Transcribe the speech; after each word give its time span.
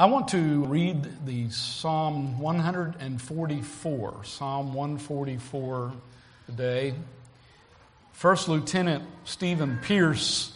I 0.00 0.06
want 0.06 0.28
to 0.28 0.64
read 0.66 1.26
the 1.26 1.50
Psalm 1.50 2.38
144, 2.38 4.24
Psalm 4.24 4.72
144 4.72 5.92
today. 6.46 6.94
First 8.12 8.48
Lieutenant 8.48 9.02
Stephen 9.24 9.80
Pierce 9.82 10.52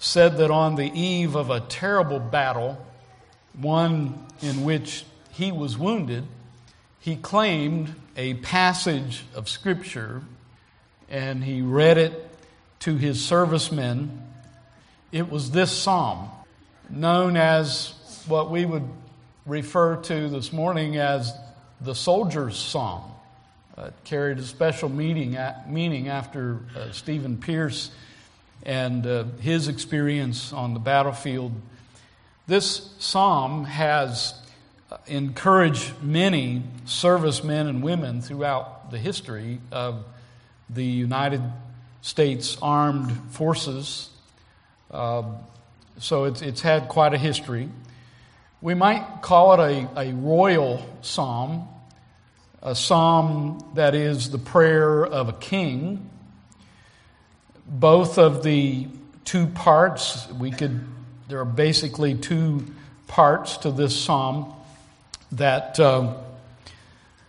said 0.00 0.38
that 0.38 0.50
on 0.50 0.74
the 0.74 0.90
eve 0.98 1.36
of 1.36 1.48
a 1.48 1.60
terrible 1.60 2.18
battle, 2.18 2.84
one 3.52 4.26
in 4.40 4.64
which 4.64 5.04
he 5.30 5.52
was 5.52 5.78
wounded, 5.78 6.24
he 6.98 7.14
claimed 7.14 7.94
a 8.16 8.34
passage 8.34 9.22
of 9.36 9.48
Scripture 9.48 10.22
and 11.08 11.44
he 11.44 11.62
read 11.62 11.98
it 11.98 12.36
to 12.80 12.96
his 12.96 13.24
servicemen. 13.24 14.26
It 15.12 15.30
was 15.30 15.52
this 15.52 15.70
psalm, 15.70 16.30
known 16.90 17.36
as 17.36 17.94
what 18.26 18.50
we 18.50 18.64
would 18.64 18.88
refer 19.46 19.96
to 19.96 20.28
this 20.28 20.52
morning 20.52 20.96
as 20.96 21.32
the 21.80 21.94
soldier's 21.94 22.56
psalm. 22.56 23.02
Uh, 23.76 23.86
it 23.86 23.94
carried 24.04 24.38
a 24.38 24.42
special 24.42 24.88
meaning, 24.88 25.36
meaning 25.66 26.08
after 26.08 26.60
uh, 26.76 26.92
Stephen 26.92 27.38
Pierce 27.38 27.90
and 28.62 29.06
uh, 29.06 29.24
his 29.40 29.68
experience 29.68 30.52
on 30.52 30.74
the 30.74 30.80
battlefield. 30.80 31.52
This 32.46 32.90
psalm 32.98 33.64
has 33.64 34.34
uh, 34.90 34.98
encouraged 35.06 36.02
many 36.02 36.62
servicemen 36.84 37.66
and 37.66 37.82
women 37.82 38.20
throughout 38.20 38.90
the 38.90 38.98
history 38.98 39.58
of 39.72 40.04
the 40.70 40.84
United 40.84 41.42
States 42.02 42.56
Armed 42.60 43.10
Forces. 43.30 44.10
Uh, 44.90 45.22
so 45.98 46.24
it's, 46.24 46.42
it's 46.42 46.60
had 46.60 46.88
quite 46.88 47.14
a 47.14 47.18
history. 47.18 47.68
We 48.62 48.74
might 48.74 49.22
call 49.22 49.54
it 49.54 49.88
a, 49.96 50.00
a 50.02 50.12
royal 50.12 50.86
psalm, 51.00 51.66
a 52.62 52.76
psalm 52.76 53.72
that 53.74 53.96
is 53.96 54.30
the 54.30 54.38
prayer 54.38 55.04
of 55.04 55.28
a 55.28 55.32
king. 55.32 56.08
Both 57.66 58.18
of 58.18 58.44
the 58.44 58.86
two 59.24 59.48
parts, 59.48 60.30
we 60.30 60.52
could, 60.52 60.86
there 61.26 61.40
are 61.40 61.44
basically 61.44 62.14
two 62.14 62.64
parts 63.08 63.56
to 63.58 63.72
this 63.72 64.00
psalm 64.00 64.54
that, 65.32 65.80
uh, 65.80 66.14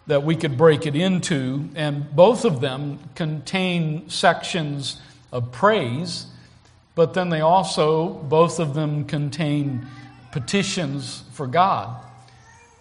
that 0.06 0.22
we 0.22 0.36
could 0.36 0.56
break 0.56 0.86
it 0.86 0.96
into, 0.96 1.68
and 1.74 2.16
both 2.16 2.46
of 2.46 2.62
them 2.62 3.00
contain 3.16 4.08
sections 4.08 5.02
of 5.32 5.52
praise, 5.52 6.28
but 6.94 7.16
then 7.16 7.30
they 7.30 7.42
also, 7.42 8.10
both 8.10 8.60
of 8.60 8.76
them 8.76 9.06
contain 9.06 9.88
petitions 10.34 11.24
for 11.34 11.46
God. 11.46 11.96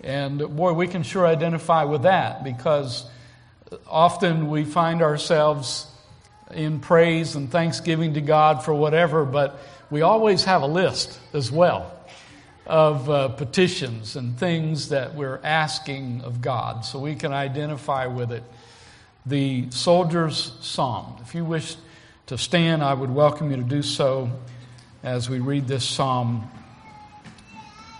And 0.02 0.38
boy, 0.56 0.72
we 0.72 0.88
can 0.88 1.02
sure 1.02 1.26
identify 1.26 1.84
with 1.84 2.02
that 2.02 2.42
because 2.42 3.04
often 3.86 4.48
we 4.48 4.64
find 4.64 5.02
ourselves 5.02 5.86
in 6.50 6.80
praise 6.80 7.36
and 7.36 7.50
thanksgiving 7.50 8.14
to 8.14 8.22
God 8.22 8.64
for 8.64 8.72
whatever, 8.72 9.26
but 9.26 9.58
we 9.90 10.00
always 10.00 10.44
have 10.44 10.62
a 10.62 10.66
list 10.66 11.20
as 11.34 11.52
well 11.52 11.94
of 12.66 13.10
uh, 13.10 13.28
petitions 13.28 14.16
and 14.16 14.38
things 14.38 14.88
that 14.88 15.14
we're 15.14 15.40
asking 15.44 16.22
of 16.22 16.40
God 16.40 16.86
so 16.86 16.98
we 16.98 17.14
can 17.14 17.34
identify 17.34 18.06
with 18.06 18.32
it. 18.32 18.44
The 19.26 19.70
Soldier's 19.70 20.52
Psalm. 20.62 21.18
If 21.20 21.34
you 21.34 21.44
wish 21.44 21.76
to 22.26 22.38
stand, 22.38 22.82
I 22.82 22.94
would 22.94 23.10
welcome 23.10 23.50
you 23.50 23.58
to 23.58 23.62
do 23.62 23.82
so 23.82 24.30
as 25.02 25.28
we 25.28 25.38
read 25.38 25.68
this 25.68 25.86
psalm 25.86 26.50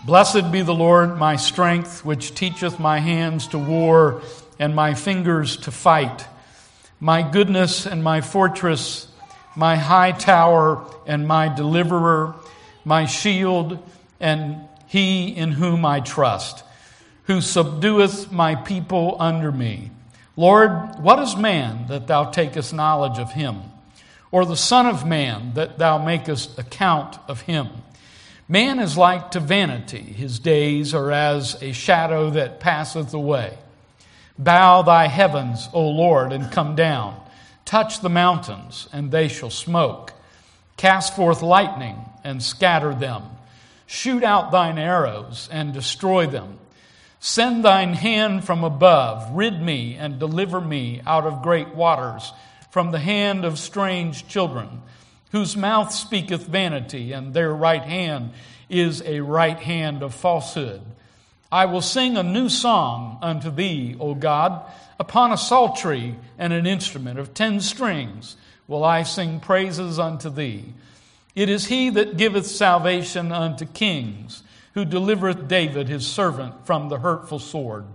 Blessed 0.05 0.51
be 0.51 0.61
the 0.63 0.73
Lord, 0.73 1.17
my 1.17 1.37
strength, 1.37 2.03
which 2.03 2.35
teacheth 2.35 2.77
my 2.77 2.99
hands 2.99 3.47
to 3.47 3.57
war 3.57 4.21
and 4.59 4.75
my 4.75 4.95
fingers 4.95 5.55
to 5.57 5.71
fight, 5.71 6.27
my 6.99 7.21
goodness 7.21 7.85
and 7.85 8.03
my 8.03 8.19
fortress, 8.19 9.07
my 9.55 9.77
high 9.77 10.11
tower 10.11 10.85
and 11.07 11.25
my 11.25 11.47
deliverer, 11.47 12.35
my 12.83 13.05
shield 13.05 13.79
and 14.19 14.67
he 14.87 15.29
in 15.29 15.53
whom 15.53 15.85
I 15.85 16.01
trust, 16.01 16.65
who 17.23 17.37
subdueth 17.37 18.29
my 18.29 18.55
people 18.55 19.15
under 19.21 19.53
me. 19.53 19.89
Lord, 20.35 20.99
what 20.99 21.19
is 21.19 21.37
man 21.37 21.87
that 21.87 22.07
thou 22.07 22.25
takest 22.25 22.73
knowledge 22.73 23.19
of 23.19 23.31
him, 23.31 23.61
or 24.31 24.43
the 24.43 24.57
Son 24.57 24.85
of 24.85 25.05
Man 25.05 25.53
that 25.53 25.77
thou 25.77 25.97
makest 25.97 26.59
account 26.59 27.19
of 27.29 27.41
him? 27.41 27.69
Man 28.47 28.79
is 28.79 28.97
like 28.97 29.31
to 29.31 29.39
vanity, 29.39 30.01
his 30.01 30.39
days 30.39 30.93
are 30.93 31.11
as 31.11 31.61
a 31.63 31.71
shadow 31.71 32.29
that 32.31 32.59
passeth 32.59 33.13
away. 33.13 33.57
Bow 34.37 34.81
thy 34.81 35.07
heavens, 35.07 35.69
O 35.71 35.87
Lord, 35.87 36.33
and 36.33 36.51
come 36.51 36.75
down. 36.75 37.15
Touch 37.63 38.01
the 38.01 38.09
mountains, 38.09 38.89
and 38.91 39.11
they 39.11 39.29
shall 39.29 39.49
smoke. 39.49 40.11
Cast 40.75 41.15
forth 41.15 41.41
lightning, 41.41 41.95
and 42.25 42.43
scatter 42.43 42.93
them. 42.93 43.23
Shoot 43.85 44.23
out 44.23 44.51
thine 44.51 44.77
arrows, 44.77 45.47
and 45.49 45.73
destroy 45.73 46.27
them. 46.27 46.59
Send 47.21 47.63
thine 47.63 47.93
hand 47.93 48.43
from 48.43 48.65
above, 48.65 49.31
rid 49.31 49.61
me, 49.61 49.95
and 49.95 50.19
deliver 50.19 50.59
me 50.59 51.01
out 51.07 51.25
of 51.25 51.43
great 51.43 51.73
waters, 51.75 52.33
from 52.71 52.91
the 52.91 52.99
hand 52.99 53.45
of 53.45 53.57
strange 53.57 54.27
children 54.27 54.81
whose 55.33 55.57
mouth 55.57 55.91
speaketh 55.91 56.45
vanity, 56.45 57.11
and 57.11 57.33
their 57.33 57.53
right 57.53 57.83
hand 57.83 58.31
is 58.69 59.01
a 59.01 59.19
right 59.19 59.57
hand 59.57 60.01
of 60.01 60.13
falsehood. 60.13 60.79
I 61.51 61.65
will 61.65 61.81
sing 61.81 62.15
a 62.15 62.23
new 62.23 62.49
song 62.49 63.17
unto 63.21 63.51
thee, 63.51 63.97
O 63.99 64.15
God. 64.15 64.61
Upon 64.99 65.31
a 65.31 65.37
psaltery 65.37 66.15
and 66.37 66.53
an 66.53 66.65
instrument 66.65 67.19
of 67.19 67.33
ten 67.33 67.59
strings 67.59 68.37
will 68.67 68.83
I 68.83 69.03
sing 69.03 69.39
praises 69.39 69.99
unto 69.99 70.29
thee. 70.29 70.73
It 71.35 71.49
is 71.49 71.65
he 71.65 71.89
that 71.89 72.15
giveth 72.15 72.45
salvation 72.45 73.31
unto 73.31 73.65
kings, 73.65 74.43
who 74.75 74.85
delivereth 74.85 75.47
David 75.47 75.89
his 75.89 76.05
servant 76.05 76.65
from 76.65 76.89
the 76.89 76.99
hurtful 76.99 77.39
sword. 77.39 77.85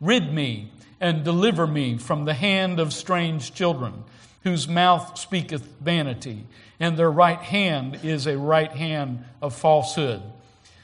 Rid 0.00 0.32
me 0.32 0.72
and 1.00 1.24
deliver 1.24 1.66
me 1.66 1.96
from 1.96 2.24
the 2.24 2.34
hand 2.34 2.80
of 2.80 2.92
strange 2.92 3.54
children, 3.54 4.04
whose 4.44 4.68
mouth 4.68 5.18
speaketh 5.18 5.62
vanity 5.80 6.46
and 6.82 6.96
their 6.96 7.10
right 7.10 7.38
hand 7.38 8.00
is 8.02 8.26
a 8.26 8.36
right 8.36 8.72
hand 8.72 9.24
of 9.40 9.54
falsehood. 9.54 10.20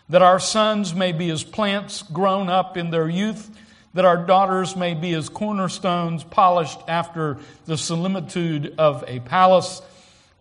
That 0.09 0.23
our 0.23 0.39
sons 0.39 0.95
may 0.95 1.11
be 1.11 1.29
as 1.31 1.43
plants 1.43 2.03
grown 2.03 2.49
up 2.49 2.77
in 2.77 2.91
their 2.91 3.09
youth, 3.09 3.51
that 3.95 4.05
our 4.05 4.17
daughters 4.17 4.77
may 4.77 4.95
be 4.95 5.13
as 5.15 5.29
cornerstones 5.29 6.23
polished 6.23 6.79
after 6.87 7.39
the 7.67 7.77
similitude 7.77 8.77
of 8.79 9.03
a 9.09 9.19
palace, 9.21 9.83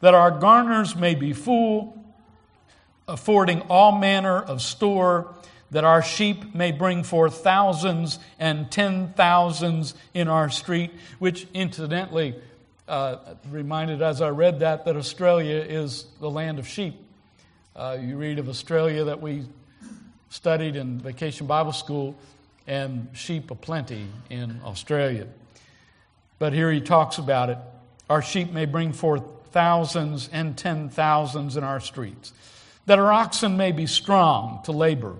that 0.01 0.13
our 0.13 0.29
garners 0.29 0.95
may 0.95 1.15
be 1.15 1.33
full, 1.33 2.05
affording 3.07 3.61
all 3.61 3.93
manner 3.93 4.39
of 4.39 4.61
store, 4.61 5.33
that 5.71 5.83
our 5.83 6.03
sheep 6.03 6.53
may 6.53 6.71
bring 6.71 7.03
forth 7.03 7.37
thousands 7.37 8.19
and 8.37 8.69
ten 8.69 9.11
thousands 9.13 9.95
in 10.13 10.27
our 10.27 10.51
street, 10.51 10.91
which 11.17 11.47
incidentally, 11.55 12.35
uh, 12.87 13.17
reminded 13.49 14.01
as 14.01 14.21
I 14.21 14.29
read 14.29 14.59
that 14.61 14.85
that 14.85 14.95
Australia 14.95 15.57
is 15.57 16.05
the 16.19 16.29
land 16.29 16.59
of 16.59 16.67
sheep. 16.67 16.95
Uh, 17.75 17.97
you 18.01 18.17
read 18.17 18.39
of 18.39 18.49
Australia 18.49 19.05
that 19.05 19.21
we 19.21 19.45
studied 20.29 20.75
in 20.75 20.99
Vacation 20.99 21.47
Bible 21.47 21.73
School, 21.73 22.15
and 22.65 23.07
sheep 23.13 23.49
aplenty 23.49 24.07
in 24.29 24.59
Australia. 24.65 25.27
But 26.39 26.53
here 26.53 26.71
he 26.71 26.81
talks 26.81 27.17
about 27.17 27.49
it. 27.49 27.57
Our 28.09 28.21
sheep 28.21 28.51
may 28.51 28.65
bring 28.65 28.93
forth 28.93 29.23
thousands 29.51 30.29
and 30.31 30.57
ten 30.57 30.89
thousands 30.89 31.55
in 31.55 31.63
our 31.63 31.79
streets, 31.79 32.33
that 32.85 32.99
our 32.99 33.11
oxen 33.11 33.57
may 33.57 33.71
be 33.71 33.85
strong 33.85 34.61
to 34.63 34.71
labor, 34.71 35.15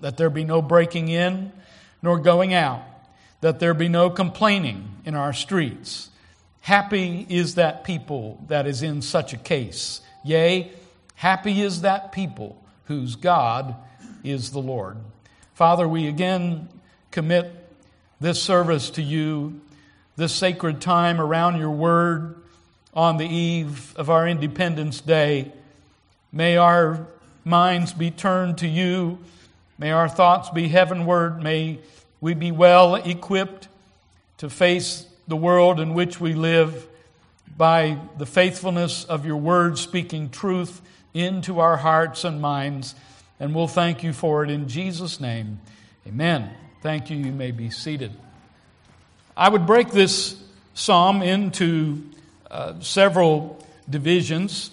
that 0.00 0.16
there 0.16 0.30
be 0.30 0.44
no 0.44 0.62
breaking 0.62 1.08
in 1.08 1.52
nor 2.00 2.18
going 2.18 2.54
out, 2.54 2.82
that 3.40 3.60
there 3.60 3.74
be 3.74 3.88
no 3.88 4.10
complaining 4.10 4.88
in 5.04 5.14
our 5.14 5.32
streets 5.32 6.10
Happy 6.62 7.26
is 7.28 7.56
that 7.56 7.82
people 7.82 8.42
that 8.46 8.68
is 8.68 8.82
in 8.82 9.02
such 9.02 9.32
a 9.32 9.36
case. 9.36 10.00
Yea, 10.24 10.70
happy 11.16 11.60
is 11.60 11.80
that 11.80 12.12
people 12.12 12.62
whose 12.84 13.16
God 13.16 13.74
is 14.22 14.52
the 14.52 14.60
Lord. 14.60 14.96
Father, 15.54 15.88
we 15.88 16.06
again 16.06 16.68
commit 17.10 17.52
this 18.20 18.40
service 18.40 18.90
to 18.90 19.02
you, 19.02 19.60
this 20.14 20.32
sacred 20.32 20.80
time 20.80 21.20
around 21.20 21.58
your 21.58 21.72
word 21.72 22.36
on 22.94 23.16
the 23.16 23.26
eve 23.26 23.92
of 23.96 24.08
our 24.08 24.28
Independence 24.28 25.00
Day. 25.00 25.50
May 26.30 26.58
our 26.58 27.08
minds 27.44 27.92
be 27.92 28.12
turned 28.12 28.58
to 28.58 28.68
you. 28.68 29.18
May 29.78 29.90
our 29.90 30.08
thoughts 30.08 30.48
be 30.50 30.68
heavenward. 30.68 31.42
May 31.42 31.80
we 32.20 32.34
be 32.34 32.52
well 32.52 32.94
equipped 32.94 33.66
to 34.38 34.48
face 34.48 35.06
the 35.28 35.36
world 35.36 35.80
in 35.80 35.94
which 35.94 36.20
we 36.20 36.34
live 36.34 36.86
by 37.56 37.98
the 38.18 38.26
faithfulness 38.26 39.04
of 39.04 39.26
your 39.26 39.36
word 39.36 39.78
speaking 39.78 40.30
truth 40.30 40.80
into 41.14 41.60
our 41.60 41.76
hearts 41.76 42.24
and 42.24 42.40
minds. 42.40 42.94
And 43.38 43.54
we'll 43.54 43.68
thank 43.68 44.02
you 44.02 44.12
for 44.12 44.44
it 44.44 44.50
in 44.50 44.68
Jesus' 44.68 45.20
name. 45.20 45.60
Amen. 46.06 46.50
Thank 46.80 47.10
you. 47.10 47.16
You 47.16 47.32
may 47.32 47.50
be 47.50 47.70
seated. 47.70 48.12
I 49.36 49.48
would 49.48 49.66
break 49.66 49.90
this 49.90 50.40
psalm 50.74 51.22
into 51.22 52.02
uh, 52.50 52.80
several 52.80 53.64
divisions, 53.88 54.70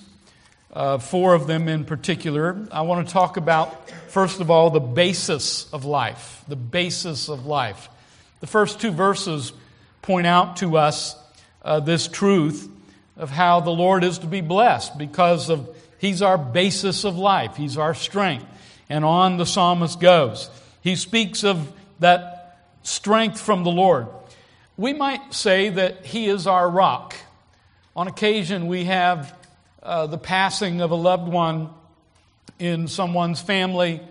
uh, 0.74 0.98
four 0.98 1.34
of 1.34 1.48
them 1.48 1.68
in 1.68 1.86
particular. 1.86 2.66
I 2.72 2.82
want 2.82 3.08
to 3.08 3.14
talk 3.14 3.38
about, 3.38 3.90
first 4.10 4.40
of 4.40 4.50
all, 4.50 4.70
the 4.70 4.80
basis 4.80 5.72
of 5.72 5.86
life. 5.86 6.44
The 6.48 6.56
basis 6.56 7.30
of 7.30 7.46
life. 7.46 7.90
The 8.40 8.48
first 8.48 8.80
two 8.80 8.92
verses 8.92 9.54
point 10.02 10.28
out 10.28 10.58
to 10.58 10.78
us 10.78 11.16
uh, 11.64 11.80
this 11.80 12.08
truth 12.08 12.70
of 13.18 13.30
how 13.30 13.60
the 13.60 13.70
Lord 13.70 14.04
is 14.04 14.20
to 14.20 14.28
be 14.28 14.42
blessed 14.42 14.98
because 14.98 15.50
of 15.50 15.76
He's 15.98 16.22
our 16.22 16.38
basis 16.38 17.04
of 17.04 17.18
life, 17.18 17.56
He's 17.58 17.78
our 17.78 17.94
strength. 17.94 18.46
And 18.90 19.06
on 19.06 19.38
the 19.38 19.46
psalmist 19.46 20.00
goes. 20.00 20.50
He 20.82 20.96
speaks 20.96 21.44
of 21.44 21.72
that 22.00 22.58
strength 22.84 23.40
from 23.40 23.64
the 23.64 23.70
Lord. 23.70 24.08
We 24.78 24.94
might 24.94 25.34
say 25.34 25.70
that 25.70 26.06
He 26.06 26.28
is 26.28 26.48
our 26.48 26.70
rock. 26.70 27.16
On 27.96 28.08
occasion, 28.08 28.68
we 28.68 28.86
have 28.86 29.36
uh, 29.84 30.08
the 30.08 30.18
passing 30.18 30.82
of 30.82 30.92
a 30.92 30.96
loved 30.96 31.28
one 31.28 31.70
in 32.58 32.88
someone's 32.88 33.42
family, 33.42 34.02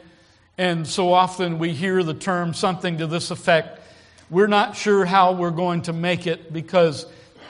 and 0.56 0.86
so 0.86 1.12
often 1.12 1.58
we 1.58 1.72
hear 1.72 2.02
the 2.02 2.14
term 2.14 2.54
something 2.54 2.98
to 2.98 3.06
this 3.06 3.30
effect 3.30 3.77
we're 4.30 4.46
not 4.46 4.76
sure 4.76 5.04
how 5.04 5.32
we're 5.32 5.50
going 5.50 5.82
to 5.82 5.92
make 5.92 6.26
it 6.26 6.52
because 6.52 7.06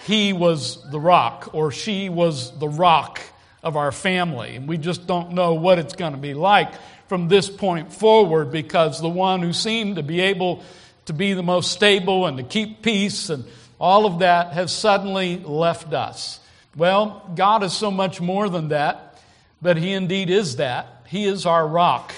he 0.07 0.33
was 0.33 0.89
the 0.91 1.01
rock 1.01 1.51
or 1.53 1.71
she 1.73 2.09
was 2.09 2.57
the 2.59 2.69
rock 2.69 3.21
of 3.63 3.77
our 3.77 3.93
family. 3.93 4.57
And 4.57 4.69
we 4.69 4.79
just 4.79 5.07
don't 5.07 5.33
know 5.33 5.55
what 5.55 5.79
it's 5.79 5.95
going 5.95 6.13
to 6.13 6.19
be 6.19 6.35
like 6.35 6.73
from 7.09 7.29
this 7.29 7.51
point 7.51 7.93
forward 7.93 8.53
because 8.53 9.01
the 9.01 9.09
one 9.09 9.43
who 9.43 9.53
seemed 9.53 9.97
to 9.97 10.03
be 10.03 10.21
able 10.21 10.63
to 11.07 11.13
be 11.13 11.33
the 11.33 11.43
most 11.43 11.73
stable 11.73 12.27
and 12.27 12.37
to 12.37 12.45
keep 12.45 12.83
peace 12.83 13.31
and 13.31 13.45
all 13.81 14.07
of 14.07 14.21
that 14.21 14.53
has 14.53 14.73
suddenly 14.73 15.39
left 15.39 15.93
us. 15.93 16.41
Well, 16.77 17.31
God 17.35 17.63
is 17.63 17.73
so 17.73 17.91
much 17.91 18.21
more 18.21 18.49
than 18.49 18.69
that, 18.69 19.21
but 19.63 19.77
He 19.77 19.93
indeed 19.93 20.31
is 20.31 20.57
that. 20.57 21.03
He 21.07 21.25
is 21.25 21.47
our 21.47 21.67
rock. 21.67 22.13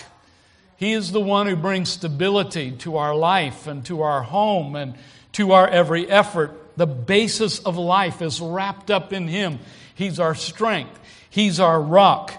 He 0.81 0.95
is 0.95 1.13
the 1.13 1.21
one 1.21 1.47
who 1.47 1.57
brings 1.57 1.91
stability 1.91 2.71
to 2.79 2.97
our 2.97 3.15
life 3.15 3.67
and 3.67 3.85
to 3.85 4.01
our 4.01 4.23
home 4.23 4.77
and 4.77 4.95
to 5.33 5.53
our 5.53 5.69
every 5.69 6.09
effort. 6.09 6.57
The 6.79 6.87
basis 6.87 7.59
of 7.59 7.77
life 7.77 8.23
is 8.23 8.41
wrapped 8.41 8.91
up 8.91 9.13
in 9.13 9.29
Him. 9.29 9.59
He's 9.95 10.19
our 10.19 10.35
strength, 10.35 10.99
He's 11.29 11.61
our 11.61 11.79
rock. 11.79 12.33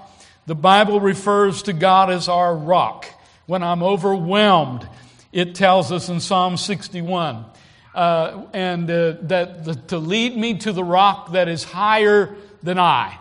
The 0.48 0.56
Bible 0.56 1.00
refers 1.00 1.62
to 1.64 1.74
God 1.74 2.10
as 2.10 2.28
our 2.28 2.58
rock. 2.58 3.06
When 3.46 3.62
I'm 3.62 3.84
overwhelmed, 3.84 4.88
it 5.32 5.54
tells 5.54 5.92
us 5.92 6.10
in 6.10 6.20
Psalm 6.20 6.58
61, 6.58 7.46
uh, 7.94 8.46
and 8.54 8.90
uh, 8.90 9.18
that 9.22 9.66
the, 9.66 9.76
to 9.90 10.00
lead 10.00 10.36
me 10.36 10.58
to 10.58 10.74
the 10.74 10.84
rock 10.84 11.34
that 11.34 11.48
is 11.48 11.64
higher 11.64 12.36
than 12.64 12.80
I. 12.80 13.20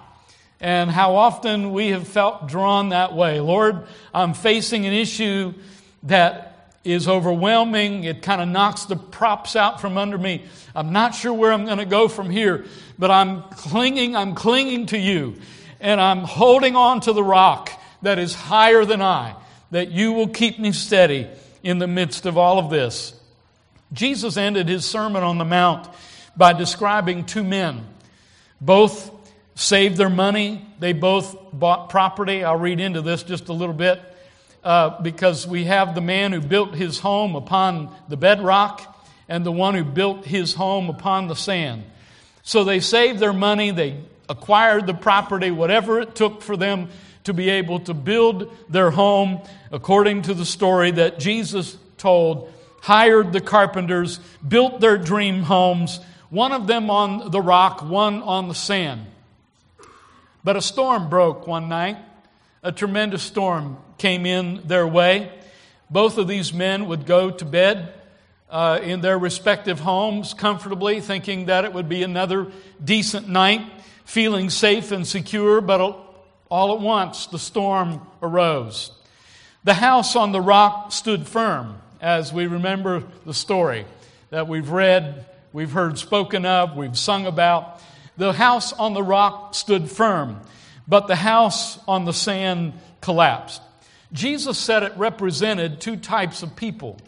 And 0.61 0.91
how 0.91 1.17
often 1.17 1.73
we 1.73 1.89
have 1.89 2.07
felt 2.07 2.49
drawn 2.49 2.91
that 2.91 3.15
way. 3.15 3.41
Lord, 3.41 3.87
I'm 4.13 4.35
facing 4.35 4.85
an 4.85 4.93
issue 4.93 5.55
that 6.03 6.51
is 6.85 7.09
overwhelming. 7.09 8.05
It 8.05 8.23
kind 8.23 8.41
of 8.41 8.49
knocks 8.49 8.85
the 8.85 8.97
props 8.97 9.57
out 9.57 9.81
from 9.81 9.99
under 9.99 10.19
me. 10.19 10.45
I'm 10.75 10.93
not 10.93 11.15
sure 11.15 11.33
where 11.33 11.53
I'm 11.53 11.65
going 11.65 11.79
to 11.79 11.85
go 11.85 12.09
from 12.09 12.31
here, 12.31 12.67
but 12.99 13.11
I'm 13.11 13.43
clinging, 13.43 14.17
I'm 14.17 14.35
clinging 14.35 14.87
to 14.87 14.99
you, 14.99 15.37
and 15.81 16.01
I'm 16.01 16.21
holding 16.21 16.77
on 16.77 17.01
to 17.03 17.13
the 17.13 17.25
rock 17.25 17.71
that 18.03 18.19
is 18.19 18.35
higher 18.35 18.85
than 18.85 19.03
I, 19.03 19.35
that 19.71 19.91
you 19.91 20.13
will 20.13 20.29
keep 20.29 20.59
me 20.59 20.73
steady 20.73 21.29
in 21.63 21.79
the 21.79 21.87
midst 21.87 22.25
of 22.25 22.39
all 22.39 22.59
of 22.59 22.71
this. 22.71 23.15
Jesus 23.93 24.37
ended 24.37 24.69
his 24.69 24.85
Sermon 24.85 25.23
on 25.23 25.39
the 25.39 25.45
Mount 25.45 25.89
by 26.37 26.53
describing 26.53 27.27
two 27.27 27.45
men. 27.45 27.87
Both 28.61 29.11
saved 29.61 29.99
their 29.99 30.09
money, 30.09 30.67
they 30.79 30.95
both 30.95 31.37
bought 31.53 31.91
property. 31.91 32.43
I'll 32.43 32.57
read 32.57 32.81
into 32.81 33.03
this 33.03 33.23
just 33.23 33.51
a 33.51 33.53
little 33.53 33.75
bit 33.75 34.01
uh, 34.65 35.03
because 35.03 35.47
we 35.47 35.65
have 35.65 35.95
the 35.95 36.01
man 36.01 36.33
who 36.33 36.41
built 36.41 36.75
his 36.75 36.99
home 36.99 37.37
upon 37.37 37.95
the 38.09 38.17
bedrock 38.17 39.07
and 39.29 39.45
the 39.45 39.53
one 39.53 39.75
who 39.75 39.85
built 39.85 40.25
his 40.25 40.55
home 40.55 40.89
upon 40.89 41.29
the 41.29 41.37
sand. 41.37 41.85
So 42.43 42.65
they 42.65 42.81
saved 42.81 43.19
their 43.21 43.35
money, 43.35 43.71
they 43.71 44.01
acquired 44.31 44.87
the 44.87 44.95
property, 44.95 45.51
whatever 45.51 46.01
it 46.01 46.15
took 46.15 46.41
for 46.41 46.57
them 46.57 46.89
to 47.25 47.35
be 47.35 47.51
able 47.51 47.81
to 47.81 47.93
build 47.93 48.51
their 48.71 48.91
home 48.91 49.43
according 49.71 50.23
to 50.23 50.33
the 50.33 50.47
story 50.47 50.93
that 50.93 51.19
Jesus 51.19 51.77
told, 51.99 52.51
hired 52.81 53.35
the 53.35 53.43
carpenters, 53.43 54.21
built 54.47 54.81
their 54.81 54.97
dream 54.97 55.43
homes, 55.43 56.01
one 56.31 56.53
of 56.53 56.67
them 56.67 56.89
on 56.89 57.31
the 57.31 57.43
rock, 57.43 57.83
one 57.83 58.23
on 58.23 58.49
the 58.49 58.55
sand. 58.55 59.05
But 60.43 60.57
a 60.57 60.63
storm 60.63 61.11
broke 61.11 61.47
one 61.47 61.69
night. 61.69 61.99
A 62.63 62.73
tremendous 62.73 63.23
storm 63.23 63.77
came 63.99 64.27
in 64.27 64.63
their 64.67 64.87
way. 64.87 65.31
Both 65.91 66.19
of 66.19 66.29
these 66.29 66.53
men 66.53 66.87
would 66.87 67.07
go 67.07 67.31
to 67.31 67.45
bed 67.45 67.93
uh, 68.49 68.81
in 68.83 69.01
their 69.01 69.19
respective 69.19 69.81
homes 69.81 70.35
comfortably, 70.35 71.01
thinking 71.01 71.47
that 71.47 71.65
it 71.65 71.73
would 71.73 71.89
be 71.89 72.03
another 72.03 72.49
decent 72.83 73.29
night, 73.29 73.63
feeling 74.05 74.51
safe 74.51 74.93
and 74.93 75.07
secure, 75.07 75.61
but 75.61 75.81
all 76.49 76.75
at 76.75 76.81
once 76.81 77.27
the 77.27 77.39
storm 77.39 78.01
arose. 78.23 78.91
The 79.65 79.75
house 79.75 80.17
on 80.17 80.33
the 80.33 80.41
rock 80.41 80.91
stood 80.91 81.27
firm, 81.27 81.81
as 82.01 82.33
we 82.33 82.47
remember 82.47 83.05
the 83.27 83.35
story 83.35 83.85
that 84.31 84.49
we've 84.49 84.71
read, 84.71 85.27
we've 85.53 85.73
heard 85.73 85.99
spoken 85.99 86.47
of, 86.47 86.77
we've 86.77 86.99
sung 86.99 87.27
about. 87.27 87.81
The 88.21 88.35
house 88.35 88.75
on 88.75 88.93
the 88.93 89.03
rock 89.03 89.55
stood 89.55 89.91
firm, 89.91 90.43
but 90.87 91.07
the 91.07 91.17
house 91.17 91.79
on 91.89 92.05
the 92.05 92.13
sand 92.13 92.75
collapsed. 93.01 93.63
Jesus 94.13 94.59
said 94.59 94.83
it 94.83 94.93
represented 94.99 95.81
two 95.81 95.97
types 95.97 96.43
of 96.43 96.55
people, 96.55 96.99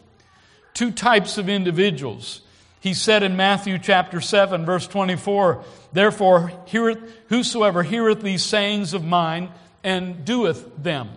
two 0.73 0.89
types 0.89 1.37
of 1.37 1.49
individuals. 1.49 2.41
He 2.79 2.95
said 2.95 3.21
in 3.21 3.37
Matthew 3.37 3.77
chapter 3.77 4.21
7, 4.21 4.65
verse 4.65 4.87
24, 4.87 5.63
Therefore, 5.91 6.51
heareth, 6.65 6.97
whosoever 7.29 7.83
heareth 7.83 8.23
these 8.23 8.43
sayings 8.43 8.95
of 8.95 9.05
mine 9.05 9.51
and 9.83 10.25
doeth 10.25 10.81
them. 10.81 11.11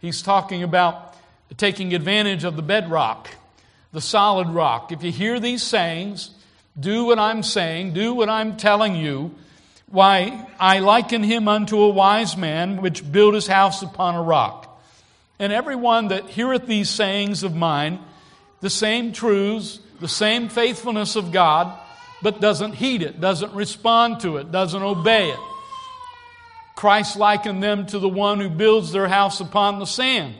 He's 0.00 0.22
talking 0.22 0.62
about 0.62 1.16
taking 1.56 1.92
advantage 1.92 2.44
of 2.44 2.54
the 2.54 2.62
bedrock, 2.62 3.28
the 3.92 4.00
solid 4.00 4.46
rock. 4.50 4.92
If 4.92 5.02
you 5.02 5.10
hear 5.10 5.40
these 5.40 5.64
sayings, 5.64 6.30
do 6.78 7.04
what 7.04 7.18
I'm 7.18 7.42
saying, 7.42 7.94
do 7.94 8.14
what 8.14 8.28
I'm 8.28 8.56
telling 8.56 8.94
you, 8.94 9.34
why, 9.90 10.46
I 10.58 10.78
liken 10.78 11.22
him 11.22 11.48
unto 11.48 11.82
a 11.82 11.88
wise 11.88 12.36
man 12.36 12.80
which 12.80 13.10
built 13.10 13.34
his 13.34 13.46
house 13.46 13.82
upon 13.82 14.14
a 14.14 14.22
rock. 14.22 14.80
And 15.38 15.52
everyone 15.52 16.08
that 16.08 16.28
heareth 16.28 16.66
these 16.66 16.88
sayings 16.88 17.42
of 17.42 17.54
mine, 17.54 17.98
the 18.60 18.70
same 18.70 19.12
truths, 19.12 19.80
the 20.00 20.08
same 20.08 20.48
faithfulness 20.48 21.16
of 21.16 21.32
God, 21.32 21.78
but 22.22 22.40
doesn't 22.40 22.74
heed 22.74 23.02
it, 23.02 23.20
doesn't 23.20 23.52
respond 23.52 24.20
to 24.20 24.36
it, 24.36 24.52
doesn't 24.52 24.82
obey 24.82 25.30
it. 25.30 25.38
Christ 26.76 27.16
likened 27.16 27.62
them 27.62 27.86
to 27.86 27.98
the 27.98 28.08
one 28.08 28.40
who 28.40 28.48
builds 28.48 28.92
their 28.92 29.08
house 29.08 29.40
upon 29.40 29.78
the 29.78 29.86
sand. 29.86 30.34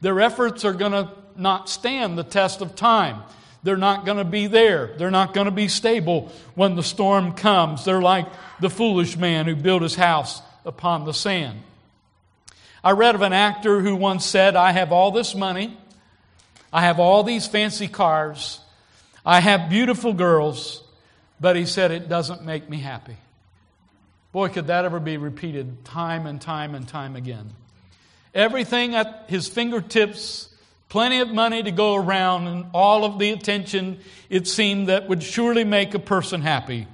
Their 0.00 0.20
efforts 0.20 0.64
are 0.64 0.72
going 0.72 0.92
to 0.92 1.10
not 1.36 1.68
stand 1.68 2.18
the 2.18 2.24
test 2.24 2.60
of 2.60 2.74
time. 2.74 3.22
They're 3.62 3.76
not 3.76 4.06
going 4.06 4.18
to 4.18 4.24
be 4.24 4.46
there. 4.46 4.94
They're 4.96 5.10
not 5.10 5.34
going 5.34 5.44
to 5.44 5.50
be 5.50 5.68
stable 5.68 6.32
when 6.54 6.76
the 6.76 6.82
storm 6.82 7.32
comes. 7.32 7.84
They're 7.84 8.00
like 8.00 8.26
the 8.60 8.70
foolish 8.70 9.16
man 9.16 9.46
who 9.46 9.54
built 9.54 9.82
his 9.82 9.94
house 9.94 10.40
upon 10.64 11.04
the 11.04 11.14
sand. 11.14 11.62
I 12.82 12.92
read 12.92 13.14
of 13.14 13.22
an 13.22 13.34
actor 13.34 13.80
who 13.80 13.94
once 13.94 14.24
said, 14.24 14.56
I 14.56 14.72
have 14.72 14.92
all 14.92 15.10
this 15.10 15.34
money, 15.34 15.76
I 16.72 16.82
have 16.82 16.98
all 16.98 17.22
these 17.22 17.46
fancy 17.46 17.88
cars, 17.88 18.60
I 19.24 19.40
have 19.40 19.68
beautiful 19.68 20.14
girls, 20.14 20.82
but 21.38 21.56
he 21.56 21.66
said, 21.66 21.90
it 21.90 22.08
doesn't 22.08 22.42
make 22.42 22.70
me 22.70 22.78
happy. 22.78 23.16
Boy, 24.32 24.48
could 24.48 24.68
that 24.68 24.86
ever 24.86 25.00
be 25.00 25.18
repeated 25.18 25.84
time 25.84 26.26
and 26.26 26.40
time 26.40 26.74
and 26.74 26.88
time 26.88 27.16
again. 27.16 27.50
Everything 28.34 28.94
at 28.94 29.24
his 29.28 29.48
fingertips 29.48 30.49
plenty 30.90 31.20
of 31.20 31.30
money 31.30 31.62
to 31.62 31.70
go 31.70 31.94
around, 31.94 32.46
and 32.48 32.66
all 32.74 33.04
of 33.04 33.18
the 33.18 33.30
attention 33.30 34.00
it 34.28 34.46
seemed 34.46 34.88
that 34.88 35.08
would 35.08 35.22
surely 35.22 35.64
make 35.64 35.94
a 35.94 35.98
person 35.98 36.42
happy. 36.42 36.86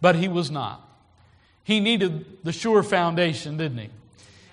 But 0.00 0.16
he 0.16 0.28
was 0.28 0.50
not. 0.50 0.82
He 1.64 1.80
needed 1.80 2.44
the 2.44 2.52
sure 2.52 2.82
foundation, 2.82 3.58
didn't 3.58 3.78
he? 3.78 3.88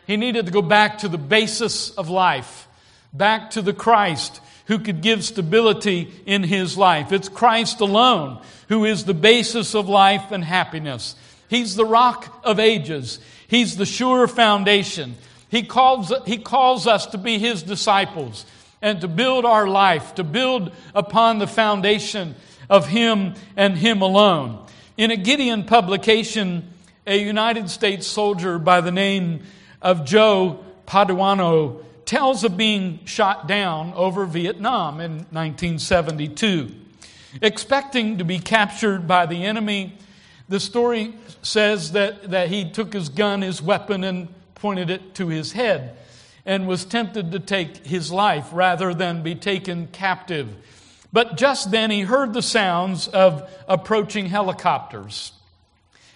He 0.08 0.18
needed 0.18 0.48
to 0.48 0.52
go 0.52 0.62
back 0.62 0.98
to 1.00 1.08
the 1.08 1.18
basis 1.18 1.92
of 1.92 2.10
life, 2.10 2.68
back 3.14 3.52
to 3.52 3.62
the 3.62 3.74
Christ 3.74 4.42
who 4.66 4.80
could 4.80 5.02
give 5.02 5.24
stability 5.24 6.12
in 6.26 6.44
his 6.44 6.78
life. 6.78 7.12
It's 7.12 7.30
Christ 7.30 7.80
alone 7.82 8.42
who 8.70 8.86
is 8.86 9.06
the 9.06 9.14
basis 9.14 9.76
of 9.76 9.88
life 9.88 10.32
and 10.32 10.44
happiness. 10.44 11.16
He's 11.50 11.76
the 11.76 11.86
rock 11.86 12.42
of 12.44 12.60
ages. 12.60 13.20
He's 13.48 13.78
the 13.78 13.86
sure 13.86 14.28
foundation. 14.28 15.16
He 15.50 15.64
calls, 15.64 16.12
he 16.26 16.40
calls 16.40 16.88
us 16.88 17.06
to 17.08 17.20
be 17.20 17.38
His 17.38 17.62
disciples 17.62 18.46
and 18.84 19.00
to 19.00 19.08
build 19.08 19.46
our 19.46 19.66
life, 19.66 20.14
to 20.16 20.26
build 20.26 20.72
upon 20.94 21.40
the 21.40 21.48
foundation 21.48 22.36
of 22.70 22.86
Him 22.90 23.34
and 23.56 23.78
Him 23.78 24.02
alone. 24.02 24.64
In 24.98 25.10
a 25.10 25.16
Gideon 25.16 25.64
publication, 25.64 26.70
a 27.08 27.18
United 27.18 27.70
States 27.70 28.06
soldier 28.06 28.60
by 28.60 28.82
the 28.82 28.92
name 28.92 29.42
of 29.82 30.04
Joe 30.04 30.64
Paduano 30.86 31.82
tells 32.04 32.44
of 32.44 32.58
being 32.58 33.00
shot 33.06 33.48
down 33.48 33.94
over 33.94 34.26
Vietnam 34.26 35.00
in 35.00 35.12
1972. 35.32 36.70
Expecting 37.42 38.18
to 38.18 38.26
be 38.26 38.38
captured 38.38 39.08
by 39.08 39.26
the 39.26 39.46
enemy, 39.46 39.98
the 40.50 40.60
story 40.60 41.14
says 41.42 41.94
that, 41.94 42.32
that 42.32 42.50
he 42.50 42.70
took 42.70 42.92
his 42.92 43.08
gun, 43.08 43.42
his 43.42 43.62
weapon, 43.62 44.04
and 44.04 44.28
pointed 44.56 44.90
it 44.90 45.16
to 45.16 45.30
his 45.30 45.54
head 45.54 45.96
and 46.46 46.68
was 46.68 46.86
tempted 46.86 47.32
to 47.32 47.40
take 47.40 47.86
his 47.86 48.12
life 48.12 48.50
rather 48.52 48.94
than 48.94 49.24
be 49.24 49.36
taken 49.36 49.88
captive. 49.88 50.50
But 51.12 51.38
just 51.38 51.72
then 51.72 51.92
he 51.92 52.02
heard 52.02 52.34
the 52.34 52.42
sounds 52.42 53.08
of 53.08 53.50
approaching 53.68 54.26
helicopters. 54.26 55.32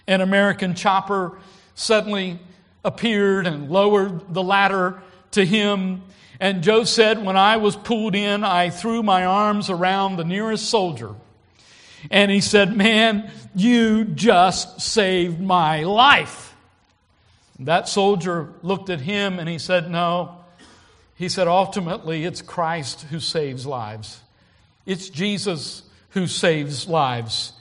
An 0.06 0.20
American 0.20 0.74
chopper 0.74 1.38
suddenly 1.74 2.38
appeared 2.84 3.46
and 3.46 3.70
lowered 3.70 4.34
the 4.34 4.42
ladder 4.42 5.00
to 5.32 5.44
him. 5.44 6.02
And 6.40 6.62
Joe 6.62 6.84
said, 6.84 7.24
When 7.24 7.36
I 7.36 7.58
was 7.58 7.76
pulled 7.76 8.14
in, 8.14 8.44
I 8.44 8.70
threw 8.70 9.02
my 9.02 9.24
arms 9.24 9.70
around 9.70 10.16
the 10.16 10.24
nearest 10.24 10.68
soldier. 10.68 11.14
And 12.10 12.30
he 12.30 12.40
said, 12.40 12.76
Man, 12.76 13.30
you 13.54 14.04
just 14.04 14.80
saved 14.80 15.40
my 15.40 15.84
life. 15.84 16.47
That 17.60 17.88
soldier 17.88 18.52
looked 18.62 18.90
at 18.90 19.00
him 19.00 19.38
and 19.38 19.48
he 19.48 19.58
said, 19.58 19.90
No. 19.90 20.36
He 21.16 21.28
said, 21.28 21.48
Ultimately, 21.48 22.24
it's 22.24 22.42
Christ 22.42 23.02
who 23.10 23.18
saves 23.18 23.66
lives. 23.66 24.20
It's 24.86 25.08
Jesus 25.08 25.82
who 26.10 26.26
saves 26.26 26.86
lives. 26.86 27.52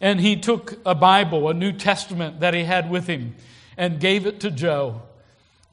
And 0.00 0.20
he 0.20 0.36
took 0.36 0.78
a 0.86 0.94
Bible, 0.94 1.48
a 1.48 1.54
New 1.54 1.72
Testament 1.72 2.40
that 2.40 2.54
he 2.54 2.64
had 2.64 2.90
with 2.90 3.06
him, 3.06 3.34
and 3.76 4.00
gave 4.00 4.26
it 4.26 4.40
to 4.40 4.50
Joe. 4.50 5.02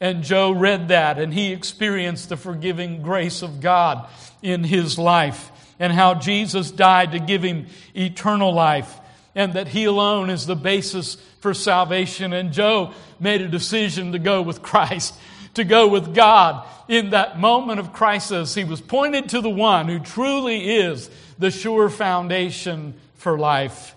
And 0.01 0.23
Joe 0.23 0.51
read 0.51 0.87
that 0.87 1.19
and 1.19 1.33
he 1.33 1.51
experienced 1.51 2.29
the 2.29 2.37
forgiving 2.37 3.01
grace 3.01 3.41
of 3.41 3.59
God 3.59 4.07
in 4.41 4.63
his 4.63 4.97
life 4.97 5.51
and 5.77 5.91
how 5.91 6.13
Jesus 6.13 6.71
died 6.71 7.11
to 7.11 7.19
give 7.19 7.43
him 7.43 7.67
eternal 7.95 8.53
life 8.53 8.99
and 9.39 9.53
that 9.53 9.69
he 9.69 9.85
alone 9.85 10.29
is 10.29 10.45
the 10.45 10.55
basis 10.55 11.15
for 11.39 11.53
salvation. 11.53 12.33
And 12.33 12.51
Joe 12.51 12.91
made 13.21 13.39
a 13.39 13.47
decision 13.47 14.11
to 14.11 14.19
go 14.19 14.41
with 14.41 14.61
Christ, 14.61 15.15
to 15.53 15.63
go 15.63 15.87
with 15.87 16.13
God. 16.13 16.67
In 16.89 17.11
that 17.11 17.39
moment 17.39 17.79
of 17.79 17.93
crisis, 17.93 18.53
he 18.53 18.65
was 18.65 18.81
pointed 18.81 19.29
to 19.29 19.39
the 19.39 19.49
one 19.49 19.87
who 19.87 19.99
truly 19.99 20.75
is 20.75 21.09
the 21.37 21.51
sure 21.51 21.87
foundation 21.87 22.95
for 23.15 23.39
life. 23.39 23.95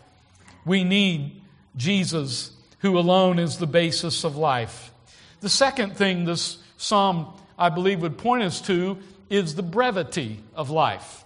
We 0.64 0.84
need 0.84 1.42
Jesus, 1.76 2.52
who 2.78 2.96
alone 2.96 3.40
is 3.40 3.58
the 3.58 3.66
basis 3.66 4.22
of 4.22 4.36
life. 4.36 4.92
The 5.40 5.48
second 5.48 5.96
thing 5.96 6.24
this 6.24 6.58
psalm, 6.76 7.26
I 7.58 7.68
believe, 7.68 8.00
would 8.02 8.16
point 8.16 8.44
us 8.44 8.60
to 8.62 8.96
is 9.28 9.56
the 9.56 9.64
brevity 9.64 10.38
of 10.54 10.70
life. 10.70 11.21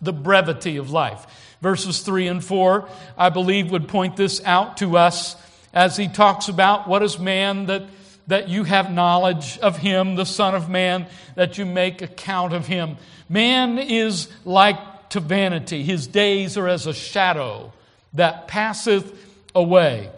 The 0.00 0.12
brevity 0.12 0.76
of 0.76 0.90
life. 0.90 1.26
Verses 1.60 2.00
3 2.00 2.28
and 2.28 2.44
4, 2.44 2.88
I 3.18 3.28
believe, 3.28 3.70
would 3.70 3.88
point 3.88 4.16
this 4.16 4.42
out 4.44 4.78
to 4.78 4.96
us 4.96 5.36
as 5.72 5.96
he 5.96 6.08
talks 6.08 6.48
about 6.48 6.88
what 6.88 7.02
is 7.02 7.18
man 7.18 7.66
that, 7.66 7.82
that 8.26 8.48
you 8.48 8.64
have 8.64 8.90
knowledge 8.90 9.58
of 9.58 9.76
him, 9.76 10.16
the 10.16 10.24
Son 10.24 10.54
of 10.54 10.68
Man, 10.68 11.06
that 11.34 11.58
you 11.58 11.66
make 11.66 12.02
account 12.02 12.54
of 12.54 12.66
him. 12.66 12.96
Man 13.28 13.78
is 13.78 14.28
like 14.44 15.10
to 15.10 15.20
vanity, 15.20 15.82
his 15.82 16.06
days 16.06 16.56
are 16.56 16.68
as 16.68 16.86
a 16.86 16.94
shadow 16.94 17.72
that 18.14 18.48
passeth 18.48 19.12
away. 19.54 20.10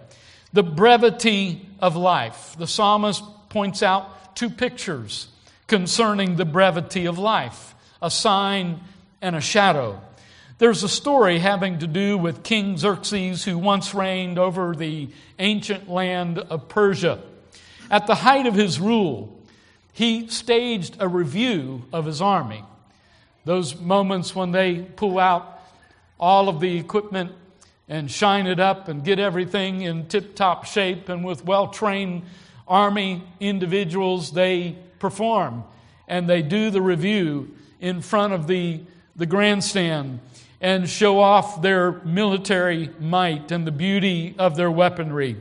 The 0.53 0.63
brevity 0.63 1.67
of 1.81 1.97
life. 1.97 2.55
The 2.59 2.67
psalmist 2.67 3.23
points 3.49 3.83
out 3.83 4.37
two 4.37 4.51
pictures 4.51 5.29
concerning 5.67 6.37
the 6.37 6.45
brevity 6.45 7.07
of 7.07 7.19
life 7.19 7.75
a 8.03 8.11
sign 8.11 8.81
and 9.23 9.35
a 9.35 9.41
shadow. 9.41 9.99
There's 10.59 10.83
a 10.83 10.89
story 10.89 11.39
having 11.39 11.79
to 11.79 11.87
do 11.87 12.19
with 12.19 12.43
King 12.43 12.77
Xerxes, 12.77 13.45
who 13.45 13.57
once 13.57 13.95
reigned 13.95 14.39
over 14.39 14.75
the 14.75 15.09
ancient 15.39 15.89
land 15.89 16.39
of 16.39 16.69
Persia. 16.69 17.23
At 17.91 18.07
the 18.07 18.17
height 18.17 18.47
of 18.47 18.55
his 18.55 18.79
rule, 18.79 19.41
he 19.93 20.29
staged 20.29 20.97
a 21.01 21.09
review 21.09 21.85
of 21.93 22.05
his 22.05 22.21
army. 22.21 22.65
Those 23.45 23.79
moments 23.81 24.35
when 24.35 24.53
they 24.53 24.83
pull 24.83 25.19
out 25.19 25.61
all 26.21 26.49
of 26.49 26.61
the 26.61 26.79
equipment 26.79 27.33
and 27.89 28.11
shine 28.11 28.47
it 28.47 28.61
up 28.61 28.89
and 28.89 29.05
get 29.05 29.19
everything 29.19 29.83
in 29.83 30.07
tip 30.07 30.35
top 30.35 30.65
shape 30.65 31.09
and 31.09 31.25
with 31.25 31.45
well 31.45 31.69
trained 31.69 32.23
army 32.69 33.23
individuals, 33.41 34.33
they 34.33 34.77
perform 34.99 35.65
and 36.07 36.29
they 36.29 36.43
do 36.43 36.71
the 36.71 36.81
review 36.81 37.51
in 37.81 38.01
front 38.01 38.33
of 38.33 38.47
the, 38.47 38.81
the 39.17 39.27
grandstand 39.27 40.21
and 40.61 40.89
show 40.89 41.21
off 41.21 41.61
their 41.61 41.93
military 42.05 42.91
might 43.01 43.51
and 43.51 43.67
the 43.67 43.73
beauty 43.73 44.35
of 44.39 44.57
their 44.57 44.71
weaponry. 44.71 45.37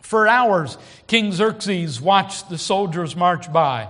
For 0.00 0.26
hours, 0.26 0.78
King 1.06 1.32
Xerxes 1.32 2.00
watched 2.00 2.48
the 2.48 2.56
soldiers 2.56 3.14
march 3.14 3.52
by. 3.52 3.88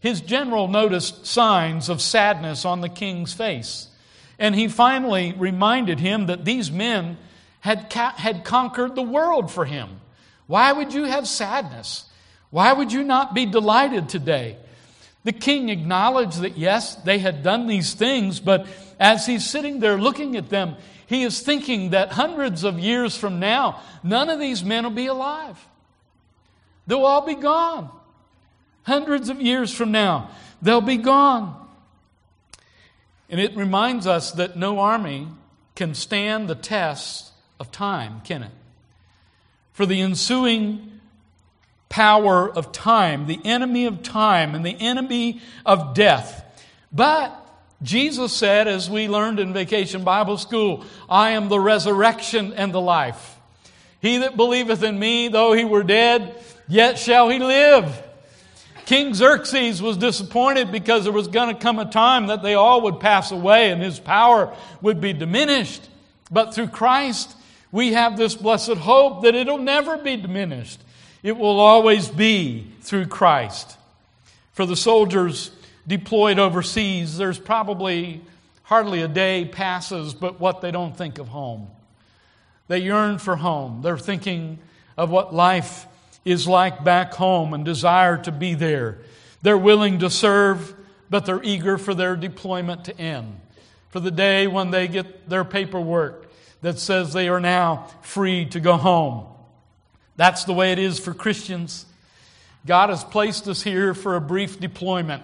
His 0.00 0.20
general 0.20 0.66
noticed 0.66 1.24
signs 1.24 1.88
of 1.88 2.02
sadness 2.02 2.64
on 2.64 2.80
the 2.80 2.88
king's 2.88 3.32
face. 3.32 3.86
And 4.40 4.56
he 4.56 4.66
finally 4.66 5.32
reminded 5.38 6.00
him 6.00 6.26
that 6.26 6.44
these 6.44 6.72
men 6.72 7.16
had, 7.60 7.88
ca- 7.90 8.14
had 8.16 8.44
conquered 8.44 8.96
the 8.96 9.02
world 9.02 9.52
for 9.52 9.64
him. 9.64 10.00
Why 10.48 10.72
would 10.72 10.92
you 10.92 11.04
have 11.04 11.28
sadness? 11.28 12.06
Why 12.50 12.72
would 12.72 12.92
you 12.92 13.04
not 13.04 13.32
be 13.32 13.46
delighted 13.46 14.08
today? 14.08 14.56
The 15.24 15.32
king 15.32 15.68
acknowledged 15.68 16.40
that 16.40 16.58
yes, 16.58 16.96
they 16.96 17.18
had 17.18 17.42
done 17.42 17.66
these 17.66 17.94
things, 17.94 18.40
but 18.40 18.66
as 18.98 19.26
he's 19.26 19.48
sitting 19.48 19.80
there 19.80 19.98
looking 19.98 20.36
at 20.36 20.48
them, 20.48 20.76
he 21.06 21.22
is 21.22 21.40
thinking 21.40 21.90
that 21.90 22.12
hundreds 22.12 22.64
of 22.64 22.78
years 22.78 23.16
from 23.16 23.38
now, 23.38 23.80
none 24.02 24.30
of 24.30 24.40
these 24.40 24.64
men 24.64 24.84
will 24.84 24.90
be 24.90 25.06
alive. 25.06 25.58
They'll 26.86 27.04
all 27.04 27.26
be 27.26 27.34
gone. 27.34 27.90
Hundreds 28.84 29.28
of 29.28 29.40
years 29.40 29.72
from 29.72 29.92
now, 29.92 30.30
they'll 30.60 30.80
be 30.80 30.96
gone. 30.96 31.56
And 33.28 33.40
it 33.40 33.56
reminds 33.56 34.06
us 34.06 34.32
that 34.32 34.56
no 34.56 34.80
army 34.80 35.28
can 35.76 35.94
stand 35.94 36.48
the 36.48 36.54
test 36.54 37.30
of 37.60 37.70
time, 37.70 38.20
can 38.24 38.42
it? 38.42 38.50
For 39.72 39.86
the 39.86 40.00
ensuing 40.00 41.00
power 41.92 42.50
of 42.50 42.72
time, 42.72 43.26
the 43.26 43.38
enemy 43.44 43.84
of 43.84 44.02
time, 44.02 44.54
and 44.54 44.64
the 44.64 44.76
enemy 44.80 45.42
of 45.66 45.92
death. 45.92 46.42
But 46.90 47.38
Jesus 47.82 48.32
said, 48.32 48.66
as 48.66 48.88
we 48.88 49.08
learned 49.08 49.38
in 49.38 49.52
Vacation 49.52 50.02
Bible 50.02 50.38
School, 50.38 50.84
I 51.06 51.32
am 51.32 51.50
the 51.50 51.60
resurrection 51.60 52.54
and 52.54 52.72
the 52.72 52.80
life. 52.80 53.36
He 54.00 54.18
that 54.18 54.38
believeth 54.38 54.82
in 54.82 54.98
me, 54.98 55.28
though 55.28 55.52
he 55.52 55.64
were 55.64 55.82
dead, 55.82 56.34
yet 56.66 56.98
shall 56.98 57.28
he 57.28 57.38
live. 57.38 58.02
King 58.86 59.12
Xerxes 59.12 59.82
was 59.82 59.98
disappointed 59.98 60.72
because 60.72 61.04
there 61.04 61.12
was 61.12 61.28
going 61.28 61.54
to 61.54 61.60
come 61.60 61.78
a 61.78 61.90
time 61.90 62.28
that 62.28 62.42
they 62.42 62.54
all 62.54 62.80
would 62.82 63.00
pass 63.00 63.30
away 63.30 63.70
and 63.70 63.82
his 63.82 64.00
power 64.00 64.56
would 64.80 65.00
be 65.00 65.12
diminished. 65.12 65.86
But 66.30 66.54
through 66.54 66.68
Christ, 66.68 67.36
we 67.70 67.92
have 67.92 68.16
this 68.16 68.34
blessed 68.34 68.78
hope 68.78 69.24
that 69.24 69.34
it'll 69.34 69.58
never 69.58 69.98
be 69.98 70.16
diminished. 70.16 70.81
It 71.22 71.36
will 71.36 71.60
always 71.60 72.08
be 72.08 72.66
through 72.80 73.06
Christ. 73.06 73.76
For 74.52 74.66
the 74.66 74.76
soldiers 74.76 75.50
deployed 75.86 76.38
overseas, 76.38 77.16
there's 77.16 77.38
probably 77.38 78.20
hardly 78.64 79.02
a 79.02 79.08
day 79.08 79.44
passes 79.44 80.14
but 80.14 80.40
what 80.40 80.60
they 80.60 80.70
don't 80.70 80.96
think 80.96 81.18
of 81.18 81.28
home. 81.28 81.68
They 82.68 82.78
yearn 82.78 83.18
for 83.18 83.36
home. 83.36 83.82
They're 83.82 83.98
thinking 83.98 84.58
of 84.96 85.10
what 85.10 85.34
life 85.34 85.86
is 86.24 86.46
like 86.46 86.84
back 86.84 87.14
home 87.14 87.54
and 87.54 87.64
desire 87.64 88.16
to 88.18 88.32
be 88.32 88.54
there. 88.54 88.98
They're 89.42 89.58
willing 89.58 90.00
to 90.00 90.10
serve, 90.10 90.74
but 91.10 91.26
they're 91.26 91.42
eager 91.42 91.78
for 91.78 91.94
their 91.94 92.16
deployment 92.16 92.84
to 92.86 92.98
end. 92.98 93.40
For 93.90 94.00
the 94.00 94.10
day 94.10 94.46
when 94.46 94.70
they 94.70 94.88
get 94.88 95.28
their 95.28 95.44
paperwork 95.44 96.30
that 96.62 96.78
says 96.78 97.12
they 97.12 97.28
are 97.28 97.40
now 97.40 97.88
free 98.02 98.46
to 98.46 98.60
go 98.60 98.76
home. 98.76 99.26
That's 100.16 100.44
the 100.44 100.52
way 100.52 100.72
it 100.72 100.78
is 100.78 100.98
for 100.98 101.14
Christians. 101.14 101.86
God 102.66 102.90
has 102.90 103.02
placed 103.02 103.48
us 103.48 103.62
here 103.62 103.94
for 103.94 104.16
a 104.16 104.20
brief 104.20 104.60
deployment. 104.60 105.22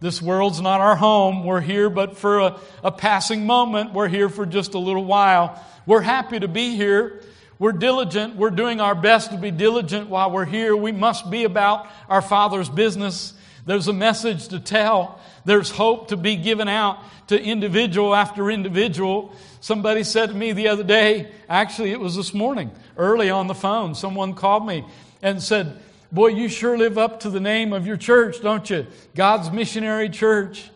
This 0.00 0.20
world's 0.20 0.60
not 0.60 0.80
our 0.80 0.96
home. 0.96 1.44
We're 1.44 1.60
here 1.60 1.88
but 1.88 2.18
for 2.18 2.38
a, 2.38 2.60
a, 2.82 2.92
passing 2.92 3.46
moment. 3.46 3.92
We're 3.92 4.08
here 4.08 4.28
for 4.28 4.44
just 4.44 4.74
a 4.74 4.78
little 4.78 5.04
while. 5.04 5.64
We're 5.86 6.02
happy 6.02 6.38
to 6.38 6.48
be 6.48 6.76
here. 6.76 7.22
We're 7.58 7.72
diligent. 7.72 8.36
We're 8.36 8.50
doing 8.50 8.80
our 8.80 8.94
best 8.94 9.30
to 9.30 9.38
be 9.38 9.50
diligent 9.50 10.10
while 10.10 10.30
we're 10.30 10.44
here. 10.44 10.76
We 10.76 10.92
must 10.92 11.30
be 11.30 11.44
about 11.44 11.86
our 12.08 12.20
Father's 12.20 12.68
business. 12.68 13.32
There's 13.64 13.88
a 13.88 13.92
message 13.92 14.48
to 14.48 14.60
tell. 14.60 15.20
There's 15.44 15.70
hope 15.70 16.08
to 16.08 16.16
be 16.16 16.36
given 16.36 16.68
out 16.68 16.98
to 17.28 17.42
individual 17.42 18.14
after 18.14 18.50
individual. 18.50 19.34
Somebody 19.60 20.04
said 20.04 20.28
to 20.28 20.34
me 20.34 20.52
the 20.52 20.68
other 20.68 20.84
day, 20.84 21.32
actually, 21.48 21.92
it 21.92 22.00
was 22.00 22.16
this 22.16 22.34
morning, 22.34 22.70
early 22.96 23.30
on 23.30 23.46
the 23.46 23.54
phone, 23.54 23.94
someone 23.94 24.34
called 24.34 24.66
me 24.66 24.84
and 25.22 25.42
said, 25.42 25.80
Boy, 26.12 26.28
you 26.28 26.48
sure 26.48 26.78
live 26.78 26.96
up 26.96 27.20
to 27.20 27.30
the 27.30 27.40
name 27.40 27.72
of 27.72 27.86
your 27.86 27.96
church, 27.96 28.40
don't 28.40 28.68
you? 28.70 28.86
God's 29.16 29.50
Missionary 29.50 30.08
Church. 30.08 30.70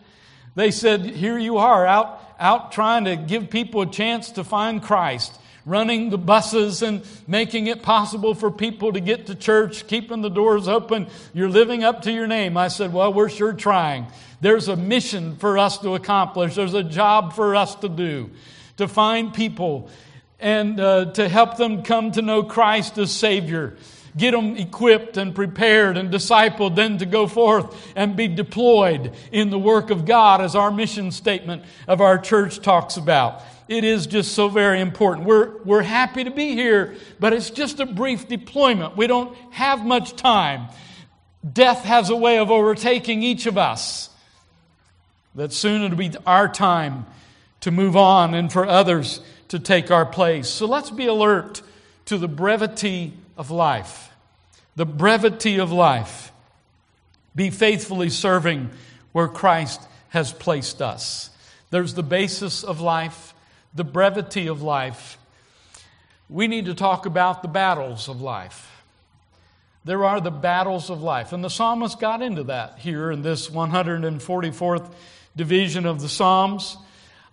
They 0.55 0.71
said, 0.71 1.05
Here 1.05 1.37
you 1.37 1.57
are, 1.57 1.85
out, 1.85 2.21
out 2.39 2.71
trying 2.71 3.05
to 3.05 3.15
give 3.15 3.49
people 3.49 3.81
a 3.81 3.89
chance 3.89 4.31
to 4.31 4.43
find 4.43 4.81
Christ 4.83 5.39
running 5.65 6.09
the 6.09 6.17
buses 6.17 6.81
and 6.81 7.05
making 7.27 7.67
it 7.67 7.83
possible 7.83 8.33
for 8.33 8.49
people 8.49 8.91
to 8.91 8.99
get 8.99 9.27
to 9.27 9.35
church, 9.35 9.87
keeping 9.87 10.21
the 10.21 10.29
doors 10.29 10.67
open. 10.67 11.07
You're 11.33 11.49
living 11.49 11.83
up 11.83 12.01
to 12.03 12.11
your 12.11 12.27
name. 12.27 12.57
I 12.57 12.67
said, 12.67 12.91
Well, 12.91 13.13
we're 13.13 13.29
sure 13.29 13.53
trying. 13.53 14.07
There's 14.41 14.67
a 14.67 14.75
mission 14.75 15.35
for 15.35 15.57
us 15.57 15.77
to 15.79 15.95
accomplish, 15.95 16.55
there's 16.55 16.73
a 16.73 16.83
job 16.83 17.33
for 17.33 17.55
us 17.55 17.75
to 17.75 17.89
do 17.89 18.31
to 18.79 18.87
find 18.87 19.33
people 19.33 19.89
and 20.39 20.79
uh, 20.79 21.05
to 21.13 21.27
help 21.27 21.57
them 21.57 21.83
come 21.83 22.11
to 22.11 22.21
know 22.21 22.43
Christ 22.43 22.97
as 22.97 23.11
Savior. 23.11 23.75
Get 24.17 24.31
them 24.31 24.57
equipped 24.57 25.17
and 25.17 25.35
prepared 25.35 25.95
and 25.97 26.11
discipled, 26.11 26.75
then 26.75 26.97
to 26.97 27.05
go 27.05 27.27
forth 27.27 27.75
and 27.95 28.15
be 28.15 28.27
deployed 28.27 29.13
in 29.31 29.49
the 29.49 29.59
work 29.59 29.91
of 29.91 30.05
God, 30.05 30.41
as 30.41 30.55
our 30.55 30.71
mission 30.71 31.11
statement 31.11 31.63
of 31.87 32.01
our 32.01 32.17
church 32.17 32.59
talks 32.61 32.97
about. 32.97 33.43
It 33.67 33.83
is 33.83 34.07
just 34.07 34.33
so 34.33 34.49
very 34.49 34.81
important. 34.81 35.27
We're, 35.27 35.61
we're 35.63 35.83
happy 35.83 36.23
to 36.23 36.31
be 36.31 36.55
here, 36.55 36.95
but 37.19 37.33
it's 37.33 37.51
just 37.51 37.79
a 37.79 37.85
brief 37.85 38.27
deployment. 38.27 38.97
We 38.97 39.05
don't 39.05 39.37
have 39.51 39.85
much 39.85 40.15
time. 40.15 40.69
Death 41.53 41.83
has 41.83 42.09
a 42.09 42.15
way 42.15 42.39
of 42.39 42.49
overtaking 42.49 43.21
each 43.21 43.45
of 43.45 43.57
us. 43.57 44.09
That 45.35 45.53
soon 45.53 45.83
it'll 45.83 45.97
be 45.97 46.11
our 46.25 46.49
time 46.49 47.05
to 47.61 47.71
move 47.71 47.95
on 47.95 48.33
and 48.33 48.51
for 48.51 48.65
others 48.65 49.21
to 49.49 49.59
take 49.59 49.91
our 49.91 50.05
place. 50.05 50.49
So 50.49 50.65
let's 50.65 50.89
be 50.89 51.05
alert 51.05 51.61
to 52.05 52.17
the 52.17 52.27
brevity 52.27 53.13
of 53.37 53.51
life. 53.51 54.11
The 54.75 54.85
brevity 54.85 55.59
of 55.59 55.71
life. 55.71 56.31
Be 57.35 57.49
faithfully 57.49 58.09
serving 58.09 58.69
where 59.11 59.27
Christ 59.27 59.81
has 60.09 60.33
placed 60.33 60.81
us. 60.81 61.29
There's 61.69 61.93
the 61.93 62.03
basis 62.03 62.63
of 62.63 62.81
life 62.81 63.33
the 63.73 63.83
brevity 63.83 64.47
of 64.47 64.61
life, 64.61 65.17
we 66.27 66.47
need 66.47 66.65
to 66.65 66.73
talk 66.73 67.05
about 67.05 67.41
the 67.41 67.47
battles 67.47 68.07
of 68.07 68.21
life. 68.21 68.65
There 69.85 70.03
are 70.05 70.19
the 70.19 70.31
battles 70.31 70.89
of 70.89 71.01
life. 71.01 71.33
And 71.33 71.43
the 71.43 71.49
psalmist 71.49 71.99
got 71.99 72.21
into 72.21 72.43
that 72.45 72.79
here 72.79 73.11
in 73.11 73.21
this 73.21 73.49
144th 73.49 74.91
division 75.35 75.85
of 75.85 76.01
the 76.01 76.09
Psalms. 76.09 76.77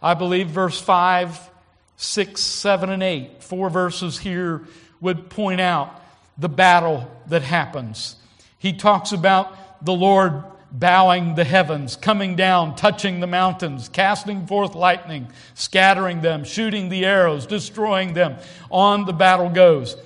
I 0.00 0.14
believe 0.14 0.48
verse 0.48 0.80
5, 0.80 1.50
6, 1.96 2.40
7, 2.40 2.90
and 2.90 3.02
8, 3.02 3.42
four 3.42 3.70
verses 3.70 4.18
here 4.18 4.64
would 5.00 5.30
point 5.30 5.60
out 5.60 6.02
the 6.38 6.48
battle 6.48 7.10
that 7.28 7.42
happens. 7.42 8.16
He 8.58 8.72
talks 8.72 9.12
about 9.12 9.84
the 9.84 9.92
Lord 9.92 10.44
bowing 10.70 11.34
the 11.36 11.44
heavens, 11.44 11.96
coming 11.96 12.36
down, 12.36 12.74
touching 12.76 13.20
the 13.20 13.26
mountains, 13.26 13.88
casting 13.88 14.46
forth 14.46 14.74
lightning, 14.74 15.28
scattering 15.54 16.20
them, 16.20 16.44
shooting 16.44 16.88
the 16.88 17.04
arrows, 17.04 17.46
destroying 17.46 18.12
them. 18.12 18.36
On 18.70 19.04
the 19.06 19.12
battle 19.12 19.48
goes. 19.48 19.96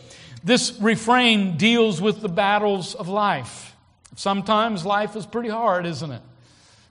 This 0.44 0.78
refrain 0.80 1.56
deals 1.56 2.00
with 2.00 2.20
the 2.20 2.28
battles 2.28 2.94
of 2.94 3.08
life. 3.08 3.74
Sometimes 4.16 4.86
life 4.86 5.16
is 5.16 5.26
pretty 5.26 5.48
hard, 5.48 5.86
isn't 5.86 6.10
it? 6.10 6.22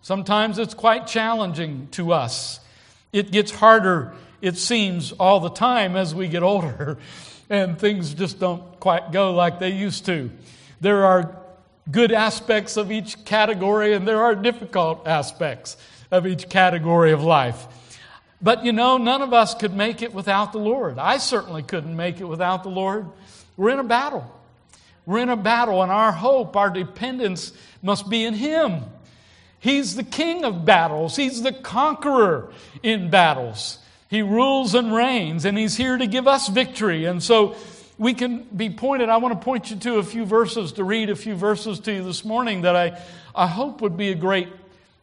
Sometimes 0.01 0.60
it's 0.60 0.74
quite 0.74 1.08
challenging 1.08 1.88
to 1.91 2.13
us. 2.13 2.60
It 3.12 3.32
gets 3.32 3.51
harder, 3.51 4.13
it 4.41 4.58
seems, 4.58 5.12
all 5.13 5.40
the 5.40 5.50
time 5.50 5.96
as 5.96 6.13
we 6.16 6.27
get 6.27 6.44
older, 6.44 6.98
and 7.50 7.77
things 7.77 8.13
just 8.13 8.40
don't 8.40 8.79
quite 8.79 9.11
go 9.11 9.33
like 9.33 9.59
they 9.59 9.72
used 9.72 10.05
to. 10.05 10.29
There 10.81 11.05
are 11.05 11.35
good 11.92 12.11
aspects 12.11 12.77
of 12.77 12.92
each 12.92 13.25
category, 13.25 13.94
and 13.94 14.07
there 14.07 14.22
are 14.22 14.35
difficult 14.35 15.07
aspects 15.07 15.77
of 16.11 16.25
each 16.27 16.50
category 16.50 17.11
of 17.11 17.24
life. 17.24 17.68
But 18.42 18.63
you 18.63 18.72
know, 18.72 18.98
none 18.98 19.22
of 19.22 19.33
us 19.33 19.53
could 19.53 19.74
make 19.74 20.01
it 20.01 20.13
without 20.13 20.53
the 20.53 20.59
Lord. 20.59 20.98
I 20.98 21.18
certainly 21.18 21.63
couldn't 21.63 21.96
make 21.96 22.22
it 22.22 22.25
without 22.25 22.63
the 22.63 22.70
Lord. 22.70 23.07
We're 23.57 23.72
in 23.72 23.79
a 23.79 23.83
battle. 23.83 24.35
We're 25.05 25.20
in 25.20 25.29
a 25.29 25.35
battle, 25.35 25.81
and 25.81 25.92
our 25.92 26.11
hope, 26.11 26.55
our 26.55 26.70
dependence 26.70 27.51
must 27.81 28.09
be 28.09 28.24
in 28.24 28.35
Him. 28.35 28.83
He's 29.59 29.96
the 29.96 30.03
king 30.03 30.46
of 30.46 30.63
battles, 30.66 31.16
He's 31.16 31.42
the 31.42 31.51
conqueror 31.51 32.53
in 32.83 33.09
battles. 33.09 33.79
He 34.09 34.22
rules 34.22 34.75
and 34.75 34.93
reigns, 34.93 35.45
and 35.45 35.57
He's 35.57 35.77
here 35.77 35.98
to 35.98 36.07
give 36.07 36.27
us 36.27 36.48
victory. 36.48 37.05
And 37.05 37.24
so, 37.24 37.55
we 38.00 38.13
can 38.13 38.43
be 38.55 38.69
pointed. 38.69 39.09
I 39.09 39.17
want 39.17 39.39
to 39.39 39.43
point 39.43 39.69
you 39.69 39.75
to 39.75 39.98
a 39.98 40.03
few 40.03 40.25
verses, 40.25 40.72
to 40.74 40.83
read 40.85 41.09
a 41.09 41.15
few 41.15 41.35
verses 41.35 41.81
to 41.81 41.93
you 41.93 42.03
this 42.03 42.24
morning 42.24 42.61
that 42.61 42.75
I, 42.75 42.98
I 43.35 43.45
hope 43.45 43.81
would 43.81 43.98
be 43.98 44.09
a 44.09 44.15
great 44.15 44.48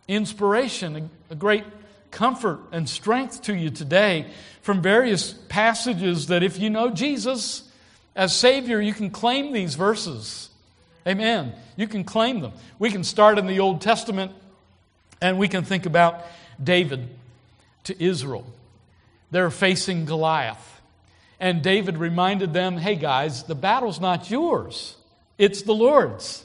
inspiration, 0.08 0.96
a, 1.30 1.32
a 1.32 1.36
great 1.36 1.64
comfort 2.10 2.58
and 2.72 2.88
strength 2.88 3.42
to 3.42 3.54
you 3.54 3.68
today 3.68 4.26
from 4.62 4.80
various 4.80 5.34
passages 5.48 6.28
that 6.28 6.42
if 6.42 6.58
you 6.58 6.70
know 6.70 6.90
Jesus 6.90 7.70
as 8.16 8.34
Savior, 8.34 8.80
you 8.80 8.94
can 8.94 9.10
claim 9.10 9.52
these 9.52 9.74
verses. 9.74 10.48
Amen. 11.06 11.52
You 11.76 11.86
can 11.86 12.02
claim 12.02 12.40
them. 12.40 12.52
We 12.78 12.90
can 12.90 13.04
start 13.04 13.38
in 13.38 13.46
the 13.46 13.60
Old 13.60 13.82
Testament 13.82 14.32
and 15.20 15.38
we 15.38 15.48
can 15.48 15.64
think 15.64 15.84
about 15.84 16.24
David 16.62 17.10
to 17.84 18.02
Israel. 18.02 18.46
They're 19.30 19.50
facing 19.50 20.04
Goliath. 20.04 20.80
And 21.38 21.62
David 21.62 21.98
reminded 21.98 22.52
them 22.52 22.78
hey, 22.78 22.96
guys, 22.96 23.42
the 23.44 23.54
battle's 23.54 24.00
not 24.00 24.30
yours, 24.30 24.96
it's 25.38 25.62
the 25.62 25.74
Lord's. 25.74 26.44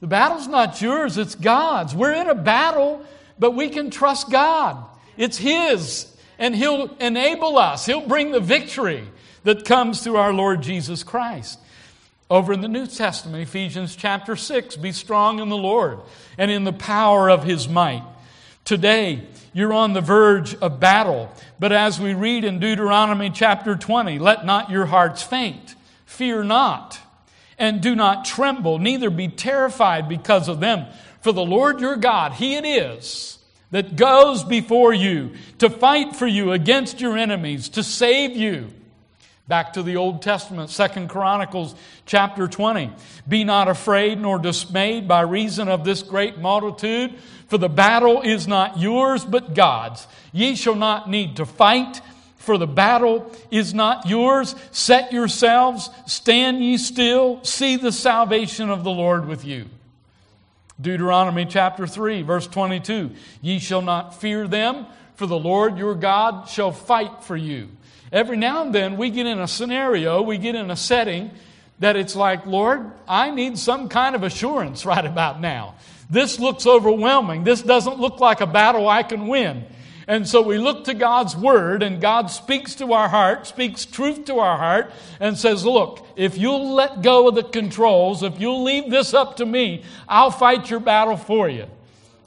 The 0.00 0.08
battle's 0.08 0.48
not 0.48 0.82
yours, 0.82 1.16
it's 1.16 1.34
God's. 1.34 1.94
We're 1.94 2.12
in 2.12 2.28
a 2.28 2.34
battle, 2.34 3.02
but 3.38 3.52
we 3.52 3.70
can 3.70 3.90
trust 3.90 4.30
God. 4.30 4.84
It's 5.16 5.38
His, 5.38 6.14
and 6.38 6.54
He'll 6.54 6.94
enable 7.00 7.56
us, 7.56 7.86
He'll 7.86 8.06
bring 8.06 8.30
the 8.30 8.40
victory 8.40 9.08
that 9.44 9.64
comes 9.64 10.02
through 10.02 10.16
our 10.16 10.32
Lord 10.32 10.62
Jesus 10.62 11.02
Christ. 11.02 11.58
Over 12.30 12.52
in 12.52 12.60
the 12.60 12.68
New 12.68 12.86
Testament, 12.86 13.42
Ephesians 13.42 13.96
chapter 13.96 14.34
6, 14.34 14.76
be 14.76 14.92
strong 14.92 15.38
in 15.38 15.48
the 15.48 15.56
Lord 15.56 16.00
and 16.36 16.50
in 16.50 16.64
the 16.64 16.72
power 16.72 17.30
of 17.30 17.44
His 17.44 17.68
might. 17.68 18.04
Today, 18.64 19.22
you're 19.52 19.74
on 19.74 19.92
the 19.92 20.00
verge 20.00 20.54
of 20.56 20.80
battle. 20.80 21.30
But 21.58 21.72
as 21.72 22.00
we 22.00 22.14
read 22.14 22.44
in 22.44 22.60
Deuteronomy 22.60 23.30
chapter 23.30 23.76
20, 23.76 24.18
let 24.18 24.46
not 24.46 24.70
your 24.70 24.86
hearts 24.86 25.22
faint. 25.22 25.74
Fear 26.06 26.44
not, 26.44 26.98
and 27.58 27.80
do 27.80 27.94
not 27.94 28.24
tremble, 28.24 28.78
neither 28.78 29.10
be 29.10 29.28
terrified 29.28 30.08
because 30.08 30.48
of 30.48 30.60
them. 30.60 30.86
For 31.20 31.32
the 31.32 31.44
Lord 31.44 31.80
your 31.80 31.96
God, 31.96 32.32
He 32.32 32.56
it 32.56 32.64
is 32.64 33.38
that 33.70 33.96
goes 33.96 34.44
before 34.44 34.94
you 34.94 35.32
to 35.58 35.68
fight 35.68 36.14
for 36.14 36.26
you 36.26 36.52
against 36.52 37.00
your 37.00 37.18
enemies, 37.18 37.68
to 37.70 37.82
save 37.82 38.36
you. 38.36 38.70
Back 39.46 39.74
to 39.74 39.82
the 39.82 39.96
Old 39.96 40.22
Testament, 40.22 40.70
Second 40.70 41.08
Chronicles 41.08 41.74
chapter 42.06 42.48
20. 42.48 42.90
Be 43.28 43.44
not 43.44 43.68
afraid 43.68 44.18
nor 44.18 44.38
dismayed 44.38 45.06
by 45.06 45.20
reason 45.20 45.68
of 45.68 45.84
this 45.84 46.02
great 46.02 46.38
multitude, 46.38 47.12
for 47.48 47.58
the 47.58 47.68
battle 47.68 48.22
is 48.22 48.48
not 48.48 48.78
yours, 48.78 49.22
but 49.22 49.54
God's. 49.54 50.06
Ye 50.32 50.54
shall 50.54 50.74
not 50.74 51.10
need 51.10 51.36
to 51.36 51.44
fight, 51.44 52.00
for 52.36 52.56
the 52.56 52.66
battle 52.66 53.30
is 53.50 53.74
not 53.74 54.08
yours. 54.08 54.54
Set 54.70 55.12
yourselves, 55.12 55.90
stand 56.06 56.64
ye 56.64 56.78
still, 56.78 57.44
see 57.44 57.76
the 57.76 57.92
salvation 57.92 58.70
of 58.70 58.82
the 58.82 58.90
Lord 58.90 59.28
with 59.28 59.44
you. 59.44 59.66
Deuteronomy 60.80 61.44
chapter 61.44 61.86
3, 61.86 62.22
verse 62.22 62.46
22. 62.46 63.10
Ye 63.42 63.58
shall 63.58 63.82
not 63.82 64.18
fear 64.18 64.48
them, 64.48 64.86
for 65.16 65.26
the 65.26 65.38
Lord 65.38 65.76
your 65.76 65.94
God 65.94 66.48
shall 66.48 66.72
fight 66.72 67.22
for 67.22 67.36
you 67.36 67.68
every 68.14 68.36
now 68.36 68.62
and 68.62 68.74
then 68.74 68.96
we 68.96 69.10
get 69.10 69.26
in 69.26 69.40
a 69.40 69.48
scenario, 69.48 70.22
we 70.22 70.38
get 70.38 70.54
in 70.54 70.70
a 70.70 70.76
setting 70.76 71.32
that 71.80 71.96
it's 71.96 72.14
like, 72.14 72.46
Lord, 72.46 72.90
I 73.08 73.30
need 73.30 73.58
some 73.58 73.88
kind 73.88 74.14
of 74.14 74.22
assurance 74.22 74.86
right 74.94 75.04
about 75.04 75.40
now. 75.40 75.74
This 76.08 76.38
looks 76.38 76.66
overwhelming. 76.66 77.44
This 77.44 77.60
doesn't 77.60 77.98
look 77.98 78.20
like 78.20 78.40
a 78.40 78.46
battle 78.46 78.88
I 78.88 79.02
can 79.02 79.26
win. 79.26 79.64
And 80.06 80.28
so 80.28 80.42
we 80.42 80.58
look 80.58 80.84
to 80.84 80.94
God's 80.94 81.34
Word, 81.34 81.82
and 81.82 81.98
God 81.98 82.30
speaks 82.30 82.74
to 82.76 82.92
our 82.92 83.08
heart, 83.08 83.46
speaks 83.46 83.86
truth 83.86 84.26
to 84.26 84.38
our 84.38 84.58
heart, 84.58 84.92
and 85.18 85.36
says, 85.36 85.64
Look, 85.64 86.06
if 86.14 86.36
you'll 86.36 86.74
let 86.74 87.00
go 87.00 87.28
of 87.28 87.34
the 87.34 87.42
controls, 87.42 88.22
if 88.22 88.38
you'll 88.38 88.62
leave 88.62 88.90
this 88.90 89.14
up 89.14 89.36
to 89.36 89.46
me, 89.46 89.82
I'll 90.06 90.30
fight 90.30 90.68
your 90.68 90.80
battle 90.80 91.16
for 91.16 91.48
you. 91.48 91.66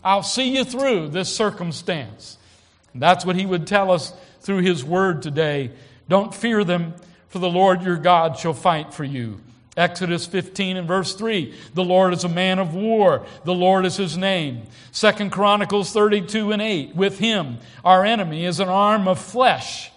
I'll 0.03 0.23
see 0.23 0.55
you 0.55 0.63
through 0.63 1.09
this 1.09 1.33
circumstance. 1.33 2.39
And 2.93 3.01
that's 3.01 3.23
what 3.23 3.35
He 3.35 3.45
would 3.45 3.67
tell 3.67 3.91
us 3.91 4.11
through 4.41 4.61
His 4.61 4.83
Word 4.83 5.21
today. 5.21 5.71
Don't 6.09 6.33
fear 6.33 6.63
them, 6.63 6.93
for 7.27 7.39
the 7.39 7.49
Lord 7.49 7.83
your 7.83 7.97
God 7.97 8.37
shall 8.37 8.53
fight 8.53 8.93
for 8.93 9.03
you. 9.03 9.41
Exodus 9.77 10.25
15 10.25 10.75
and 10.75 10.87
verse 10.87 11.13
3. 11.13 11.53
The 11.75 11.83
Lord 11.83 12.11
is 12.13 12.23
a 12.23 12.29
man 12.29 12.57
of 12.57 12.73
war. 12.73 13.27
The 13.45 13.53
Lord 13.53 13.85
is 13.85 13.95
his 13.95 14.17
name. 14.17 14.63
Second 14.91 15.31
Chronicles 15.31 15.93
32 15.93 16.51
and 16.51 16.61
8. 16.61 16.95
With 16.95 17.19
him, 17.19 17.59
our 17.85 18.03
enemy 18.03 18.43
is 18.43 18.59
an 18.59 18.69
arm 18.69 19.07
of 19.07 19.19
flesh. 19.19 19.91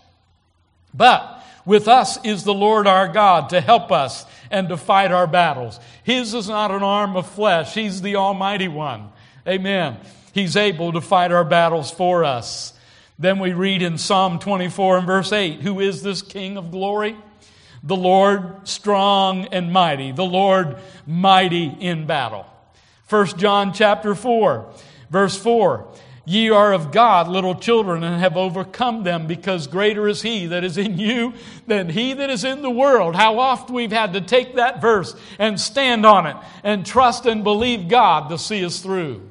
But 0.92 1.42
with 1.64 1.88
us 1.88 2.22
is 2.24 2.44
the 2.44 2.53
Lord 2.53 2.87
our 2.87 3.09
God 3.09 3.50
to 3.50 3.61
help 3.62 3.90
us 3.90 4.26
and 4.50 4.68
to 4.68 4.76
fight 4.76 5.12
our 5.12 5.26
battles. 5.26 5.81
His 6.05 6.35
is 6.35 6.48
not 6.48 6.70
an 6.70 6.83
arm 6.83 7.16
of 7.16 7.26
flesh. 7.26 7.72
He's 7.72 8.03
the 8.03 8.16
Almighty 8.16 8.68
One. 8.68 9.11
Amen. 9.48 9.96
He's 10.35 10.57
able 10.57 10.92
to 10.92 11.00
fight 11.00 11.33
our 11.33 11.44
battles 11.44 11.90
for 11.90 12.24
us. 12.24 12.74
Then 13.20 13.38
we 13.38 13.52
read 13.52 13.83
in 13.83 13.98
Psalm 13.98 14.38
24 14.38 14.98
and 14.98 15.06
verse 15.06 15.30
8 15.30 15.61
Who 15.61 15.78
is 15.78 16.02
this 16.02 16.22
King 16.22 16.56
of 16.56 16.70
glory? 16.70 17.16
The 17.83 17.96
Lord 17.96 18.66
strong 18.66 19.44
and 19.52 19.72
mighty, 19.72 20.11
the 20.11 20.24
Lord 20.24 20.78
mighty 21.06 21.66
in 21.66 22.06
battle. 22.06 22.46
1 23.11 23.38
John 23.38 23.72
chapter 23.74 24.14
4, 24.14 24.72
verse 25.11 25.37
4. 25.37 25.87
Ye 26.26 26.50
are 26.50 26.72
of 26.72 26.92
God, 26.92 27.28
little 27.28 27.54
children, 27.54 28.04
and 28.04 28.20
have 28.20 28.37
overcome 28.37 29.02
them, 29.02 29.26
because 29.26 29.66
greater 29.66 30.06
is 30.09 30.22
He 30.22 30.46
that 30.46 30.64
is 30.64 30.78
in 30.78 30.98
you 30.98 31.35
than 31.66 31.88
He 31.88 32.14
that 32.14 32.30
is 32.30 32.44
in 32.44 32.62
the 32.62 32.70
world. 32.70 33.16
How 33.16 33.38
oft 33.38 33.68
we've 33.68 33.92
had 33.92 34.12
to 34.14 34.20
take 34.20 34.54
that 34.54 34.80
verse 34.80 35.14
and 35.38 35.61
stand 35.61 36.06
on 36.06 36.26
it 36.26 36.37
and 36.62 36.87
trust 36.87 37.26
and 37.26 37.42
believe 37.42 37.88
God 37.88 38.30
to 38.30 38.38
see 38.38 38.64
us 38.64 38.80
through. 38.80 39.28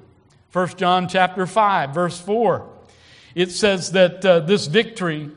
1 0.52 0.68
John 0.78 1.08
chapter 1.08 1.48
5, 1.48 1.94
verse 1.94 2.20
4. 2.20 2.69
It 3.40 3.52
says 3.52 3.94
that 3.94 4.26
uh, 4.26 4.42
this 4.42 4.68
victory 4.68 5.32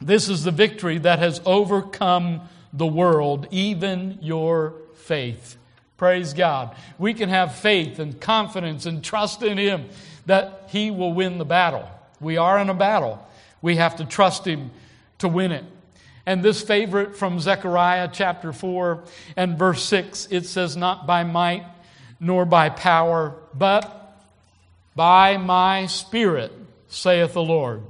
this 0.00 0.30
is 0.30 0.44
the 0.44 0.50
victory 0.50 0.98
that 0.98 1.18
has 1.18 1.42
overcome 1.44 2.48
the 2.72 2.86
world, 2.86 3.46
even 3.50 4.18
your 4.22 4.74
faith. 4.94 5.56
Praise 5.98 6.32
God. 6.32 6.74
We 6.98 7.12
can 7.12 7.28
have 7.28 7.54
faith 7.54 7.98
and 7.98 8.18
confidence 8.18 8.86
and 8.86 9.04
trust 9.04 9.42
in 9.42 9.58
Him 9.58 9.90
that 10.24 10.68
He 10.68 10.90
will 10.90 11.12
win 11.12 11.36
the 11.36 11.44
battle. 11.44 11.86
We 12.18 12.38
are 12.38 12.58
in 12.58 12.70
a 12.70 12.74
battle. 12.74 13.22
We 13.60 13.76
have 13.76 13.96
to 13.96 14.06
trust 14.06 14.46
Him 14.46 14.70
to 15.18 15.28
win 15.28 15.52
it. 15.52 15.64
And 16.24 16.42
this 16.42 16.62
favorite 16.62 17.16
from 17.16 17.38
Zechariah 17.38 18.08
chapter 18.10 18.54
4 18.54 19.04
and 19.36 19.58
verse 19.58 19.82
6, 19.82 20.28
it 20.30 20.46
says, 20.46 20.78
Not 20.78 21.06
by 21.06 21.24
might 21.24 21.66
nor 22.18 22.46
by 22.46 22.70
power, 22.70 23.34
but 23.52 24.16
by 24.94 25.36
my 25.36 25.86
spirit, 25.86 26.52
saith 26.90 27.32
the 27.32 27.42
Lord. 27.42 27.82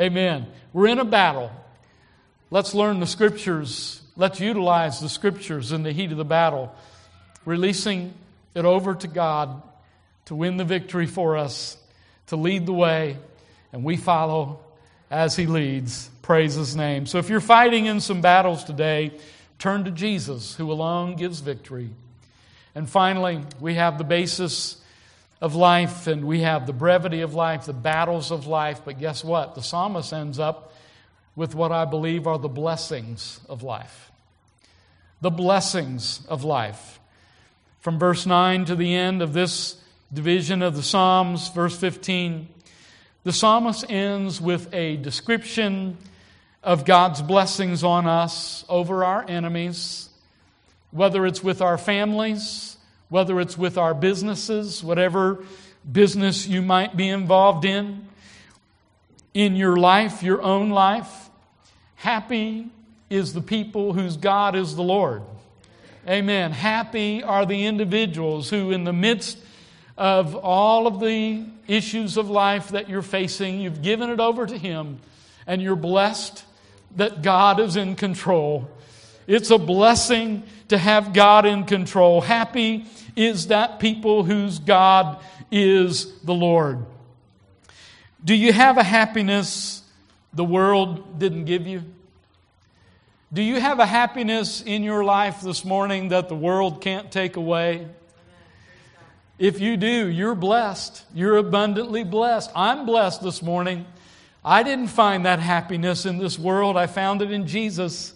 Amen. 0.00 0.46
We're 0.72 0.88
in 0.88 0.98
a 0.98 1.04
battle. 1.04 1.50
Let's 2.50 2.74
learn 2.74 2.98
the 2.98 3.06
scriptures. 3.06 4.02
Let's 4.16 4.40
utilize 4.40 5.00
the 5.00 5.08
scriptures 5.08 5.70
in 5.70 5.82
the 5.82 5.92
heat 5.92 6.10
of 6.10 6.18
the 6.18 6.24
battle, 6.24 6.74
releasing 7.44 8.14
it 8.54 8.64
over 8.64 8.94
to 8.94 9.06
God 9.06 9.62
to 10.24 10.34
win 10.34 10.56
the 10.56 10.64
victory 10.64 11.06
for 11.06 11.36
us, 11.36 11.76
to 12.26 12.36
lead 12.36 12.66
the 12.66 12.72
way, 12.72 13.16
and 13.72 13.84
we 13.84 13.96
follow 13.96 14.60
as 15.10 15.36
He 15.36 15.46
leads. 15.46 16.10
Praise 16.22 16.54
His 16.54 16.74
name. 16.74 17.06
So 17.06 17.18
if 17.18 17.28
you're 17.30 17.40
fighting 17.40 17.86
in 17.86 18.00
some 18.00 18.20
battles 18.20 18.64
today, 18.64 19.12
turn 19.58 19.84
to 19.84 19.90
Jesus, 19.90 20.54
who 20.54 20.70
alone 20.72 21.16
gives 21.16 21.40
victory. 21.40 21.90
And 22.74 22.88
finally, 22.88 23.40
we 23.60 23.74
have 23.74 23.98
the 23.98 24.04
basis 24.04 24.77
of 25.40 25.54
life 25.54 26.06
and 26.06 26.24
we 26.24 26.40
have 26.40 26.66
the 26.66 26.72
brevity 26.72 27.20
of 27.20 27.34
life, 27.34 27.66
the 27.66 27.72
battles 27.72 28.30
of 28.30 28.46
life. 28.46 28.80
But 28.84 28.98
guess 28.98 29.22
what? 29.22 29.54
The 29.54 29.62
psalmist 29.62 30.12
ends 30.12 30.38
up 30.38 30.72
with 31.36 31.54
what 31.54 31.70
I 31.70 31.84
believe 31.84 32.26
are 32.26 32.38
the 32.38 32.48
blessings 32.48 33.40
of 33.48 33.62
life. 33.62 34.10
The 35.20 35.30
blessings 35.30 36.26
of 36.28 36.44
life. 36.44 36.98
From 37.80 37.98
verse 37.98 38.26
9 38.26 38.64
to 38.66 38.74
the 38.74 38.94
end 38.94 39.22
of 39.22 39.32
this 39.32 39.76
division 40.12 40.62
of 40.62 40.74
the 40.74 40.82
Psalms, 40.82 41.48
verse 41.50 41.78
15, 41.78 42.48
the 43.24 43.32
psalmist 43.32 43.84
ends 43.88 44.40
with 44.40 44.72
a 44.74 44.96
description 44.96 45.98
of 46.62 46.84
God's 46.84 47.22
blessings 47.22 47.84
on 47.84 48.06
us 48.06 48.64
over 48.68 49.04
our 49.04 49.24
enemies, 49.28 50.08
whether 50.90 51.26
it's 51.26 51.42
with 51.42 51.60
our 51.60 51.78
families, 51.78 52.77
whether 53.08 53.40
it's 53.40 53.56
with 53.56 53.78
our 53.78 53.94
businesses, 53.94 54.82
whatever 54.84 55.44
business 55.90 56.46
you 56.46 56.62
might 56.62 56.96
be 56.96 57.08
involved 57.08 57.64
in, 57.64 58.06
in 59.34 59.56
your 59.56 59.76
life, 59.76 60.22
your 60.22 60.42
own 60.42 60.70
life. 60.70 61.30
Happy 61.96 62.68
is 63.10 63.32
the 63.32 63.40
people 63.40 63.92
whose 63.92 64.16
God 64.16 64.54
is 64.54 64.76
the 64.76 64.82
Lord. 64.82 65.22
Amen. 66.06 66.52
Happy 66.52 67.22
are 67.22 67.44
the 67.44 67.66
individuals 67.66 68.50
who, 68.50 68.70
in 68.70 68.84
the 68.84 68.92
midst 68.92 69.38
of 69.96 70.34
all 70.36 70.86
of 70.86 71.00
the 71.00 71.44
issues 71.66 72.16
of 72.16 72.30
life 72.30 72.68
that 72.68 72.88
you're 72.88 73.02
facing, 73.02 73.60
you've 73.60 73.82
given 73.82 74.10
it 74.10 74.20
over 74.20 74.46
to 74.46 74.56
Him 74.56 75.00
and 75.46 75.60
you're 75.60 75.76
blessed 75.76 76.44
that 76.96 77.22
God 77.22 77.60
is 77.60 77.76
in 77.76 77.96
control. 77.96 78.70
It's 79.28 79.50
a 79.50 79.58
blessing 79.58 80.42
to 80.68 80.78
have 80.78 81.12
God 81.12 81.44
in 81.44 81.64
control. 81.64 82.22
Happy 82.22 82.86
is 83.14 83.48
that 83.48 83.78
people 83.78 84.24
whose 84.24 84.58
God 84.58 85.22
is 85.52 86.18
the 86.20 86.32
Lord. 86.32 86.84
Do 88.24 88.34
you 88.34 88.54
have 88.54 88.78
a 88.78 88.82
happiness 88.82 89.82
the 90.32 90.44
world 90.44 91.18
didn't 91.18 91.44
give 91.44 91.66
you? 91.66 91.82
Do 93.30 93.42
you 93.42 93.60
have 93.60 93.80
a 93.80 93.86
happiness 93.86 94.62
in 94.62 94.82
your 94.82 95.04
life 95.04 95.42
this 95.42 95.62
morning 95.62 96.08
that 96.08 96.30
the 96.30 96.34
world 96.34 96.80
can't 96.80 97.12
take 97.12 97.36
away? 97.36 97.86
If 99.38 99.60
you 99.60 99.76
do, 99.76 100.08
you're 100.08 100.34
blessed. 100.34 101.04
You're 101.14 101.36
abundantly 101.36 102.02
blessed. 102.02 102.50
I'm 102.56 102.86
blessed 102.86 103.22
this 103.22 103.42
morning. 103.42 103.84
I 104.42 104.62
didn't 104.62 104.88
find 104.88 105.26
that 105.26 105.38
happiness 105.38 106.06
in 106.06 106.16
this 106.16 106.38
world, 106.38 106.78
I 106.78 106.86
found 106.86 107.20
it 107.20 107.30
in 107.30 107.46
Jesus. 107.46 108.14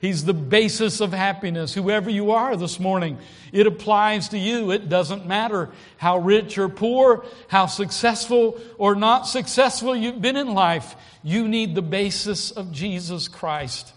He's 0.00 0.24
the 0.24 0.34
basis 0.34 1.00
of 1.00 1.12
happiness. 1.12 1.74
Whoever 1.74 2.08
you 2.08 2.30
are 2.30 2.56
this 2.56 2.78
morning, 2.78 3.18
it 3.52 3.66
applies 3.66 4.28
to 4.28 4.38
you. 4.38 4.70
It 4.70 4.88
doesn't 4.88 5.26
matter 5.26 5.70
how 5.96 6.18
rich 6.18 6.56
or 6.56 6.68
poor, 6.68 7.24
how 7.48 7.66
successful 7.66 8.60
or 8.78 8.94
not 8.94 9.26
successful 9.26 9.96
you've 9.96 10.22
been 10.22 10.36
in 10.36 10.54
life. 10.54 10.94
You 11.24 11.48
need 11.48 11.74
the 11.74 11.82
basis 11.82 12.52
of 12.52 12.70
Jesus 12.70 13.26
Christ. 13.26 13.92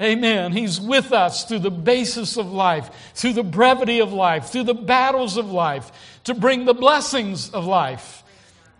Amen. 0.00 0.52
He's 0.52 0.80
with 0.80 1.12
us 1.12 1.44
through 1.44 1.60
the 1.60 1.70
basis 1.70 2.36
of 2.36 2.52
life, 2.52 2.90
through 3.14 3.34
the 3.34 3.42
brevity 3.42 4.00
of 4.00 4.12
life, 4.12 4.46
through 4.46 4.64
the 4.64 4.74
battles 4.74 5.36
of 5.36 5.50
life, 5.50 5.90
to 6.24 6.34
bring 6.34 6.64
the 6.64 6.74
blessings 6.74 7.50
of 7.50 7.66
life 7.66 8.22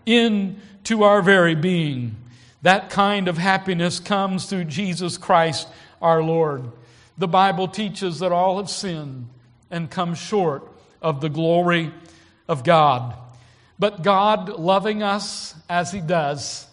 into 0.05 1.03
our 1.03 1.21
very 1.21 1.55
being. 1.55 2.15
That 2.63 2.89
kind 2.89 3.27
of 3.27 3.37
happiness 3.37 3.99
comes 3.99 4.45
through 4.45 4.65
Jesus 4.65 5.17
Christ 5.17 5.67
our 6.01 6.21
Lord. 6.21 6.71
The 7.17 7.27
Bible 7.27 7.67
teaches 7.67 8.19
that 8.19 8.31
all 8.31 8.57
have 8.57 8.69
sinned 8.69 9.29
and 9.71 9.89
come 9.89 10.15
short 10.15 10.71
of 11.01 11.21
the 11.21 11.29
glory 11.29 11.91
of 12.47 12.63
God. 12.63 13.15
But 13.79 14.03
God, 14.03 14.49
loving 14.49 15.03
us 15.03 15.55
as 15.69 15.91
He 15.91 16.01
does, 16.01 16.67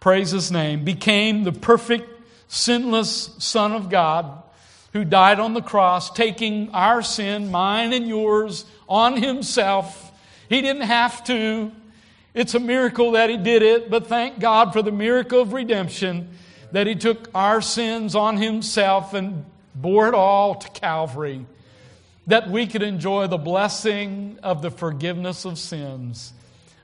praise 0.00 0.30
His 0.30 0.50
name, 0.50 0.84
became 0.84 1.44
the 1.44 1.52
perfect, 1.52 2.08
sinless 2.48 3.34
Son 3.38 3.72
of 3.72 3.88
God 3.88 4.42
who 4.92 5.04
died 5.04 5.40
on 5.40 5.54
the 5.54 5.62
cross, 5.62 6.10
taking 6.10 6.70
our 6.70 7.02
sin, 7.02 7.50
mine 7.50 7.92
and 7.92 8.06
yours, 8.06 8.64
on 8.88 9.16
Himself. 9.16 10.12
He 10.48 10.60
didn't 10.60 10.82
have 10.82 11.24
to. 11.24 11.72
It's 12.34 12.54
a 12.54 12.60
miracle 12.60 13.12
that 13.12 13.30
He 13.30 13.36
did 13.36 13.62
it, 13.62 13.90
but 13.90 14.06
thank 14.06 14.38
God 14.38 14.72
for 14.72 14.82
the 14.82 14.92
miracle 14.92 15.40
of 15.40 15.52
redemption 15.52 16.28
that 16.72 16.86
He 16.86 16.94
took 16.94 17.28
our 17.34 17.60
sins 17.60 18.14
on 18.14 18.36
Himself 18.36 19.14
and 19.14 19.44
bore 19.74 20.08
it 20.08 20.14
all 20.14 20.56
to 20.56 20.68
Calvary, 20.70 21.46
that 22.26 22.50
we 22.50 22.66
could 22.66 22.82
enjoy 22.82 23.26
the 23.26 23.38
blessing 23.38 24.38
of 24.42 24.62
the 24.62 24.70
forgiveness 24.70 25.44
of 25.44 25.58
sins, 25.58 26.32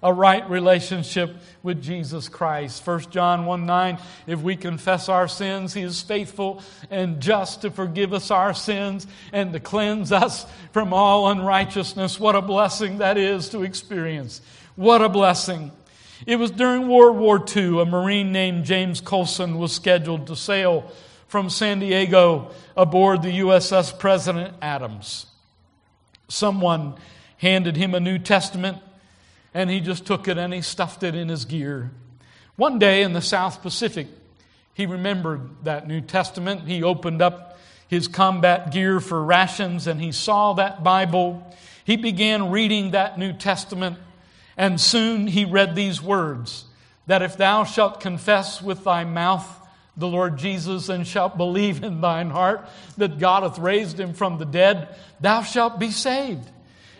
a 0.03 0.13
right 0.13 0.49
relationship 0.49 1.37
with 1.63 1.83
Jesus 1.83 2.29
Christ. 2.29 2.87
1 2.87 3.11
John 3.11 3.47
1 3.47 3.67
9, 3.67 3.99
if 4.27 4.41
we 4.41 4.57
confess 4.57 5.09
our 5.09 5.27
sins, 5.29 5.75
He 5.75 5.83
is 5.83 6.01
faithful 6.01 6.63
and 6.91 7.21
just 7.21 7.63
to 7.63 7.71
forgive 7.71 8.13
us 8.13 8.31
our 8.31 8.55
sins 8.55 9.07
and 9.33 9.53
to 9.53 9.61
cleanse 9.61 10.13
us 10.13 10.47
from 10.73 10.93
all 10.93 11.31
unrighteousness. 11.31 12.21
What 12.21 12.37
a 12.37 12.43
blessing 12.43 12.99
that 12.99 13.17
is 13.17 13.49
to 13.51 13.63
experience. 13.63 14.41
What 14.77 15.03
a 15.03 15.09
blessing. 15.09 15.73
It 16.27 16.37
was 16.37 16.51
during 16.51 16.89
World 16.89 17.17
War 17.17 17.45
II, 17.57 17.81
a 17.81 17.85
Marine 17.85 18.33
named 18.33 18.65
James 18.65 19.01
Colson 19.01 19.59
was 19.59 19.73
scheduled 19.73 20.27
to 20.27 20.37
sail 20.37 20.91
from 21.29 21.51
San 21.51 21.79
Diego 21.81 22.51
aboard 22.77 23.23
the 23.23 23.41
USS 23.41 23.99
President 23.99 24.55
Adams. 24.61 25.27
Someone 26.29 26.95
handed 27.39 27.77
him 27.77 27.95
a 27.95 28.01
New 28.01 28.19
Testament, 28.19 28.79
and 29.55 29.71
he 29.71 29.81
just 29.81 30.07
took 30.07 30.27
it 30.29 30.39
and 30.39 30.53
he 30.53 30.61
stuffed 30.61 31.03
it 31.03 31.15
in 31.15 31.29
his 31.29 31.45
gear. 31.45 31.91
One 32.57 32.79
day 32.79 33.03
in 33.03 33.13
the 33.13 33.23
South 33.23 33.63
Pacific, 33.63 34.09
He 34.79 34.87
remembered 34.87 35.65
that 35.65 35.89
New 35.89 36.01
Testament. 36.01 36.69
He 36.69 36.85
opened 36.85 37.21
up 37.21 37.59
his 37.89 38.07
combat 38.07 38.71
gear 38.71 39.01
for 39.01 39.21
rations 39.25 39.89
and 39.89 40.01
he 40.01 40.13
saw 40.13 40.53
that 40.53 40.85
Bible. 40.85 41.45
He 41.85 41.97
began 41.97 42.53
reading 42.53 42.93
that 42.93 43.19
New 43.19 43.33
Testament 43.33 43.99
and 44.59 44.81
soon 44.81 45.29
he 45.29 45.45
read 45.45 45.75
these 45.75 46.03
words 46.03 46.65
that 47.07 47.23
if 47.23 47.39
thou 47.39 47.65
shalt 47.65 48.01
confess 48.01 48.61
with 48.61 48.85
thy 48.85 49.05
mouth 49.05 49.47
the 49.97 50.09
Lord 50.09 50.37
Jesus 50.37 50.89
and 50.89 51.07
shalt 51.07 51.37
believe 51.37 51.83
in 51.83 52.01
thine 52.01 52.31
heart 52.31 52.69
that 52.99 53.19
God 53.19 53.45
hath 53.45 53.59
raised 53.59 53.99
him 53.99 54.13
from 54.13 54.39
the 54.39 54.45
dead, 54.45 54.89
thou 55.21 55.43
shalt 55.43 55.79
be 55.79 55.91
saved. 55.91 56.51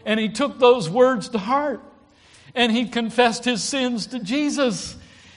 And 0.07 0.19
he 0.19 0.29
took 0.29 0.59
those 0.59 0.89
words 0.89 1.29
to 1.31 1.39
heart 1.39 1.83
and 2.55 2.73
he 2.73 2.89
confessed 2.89 3.45
his 3.45 3.63
sins 3.63 4.07
to 4.09 4.19
Jesus 4.21 4.97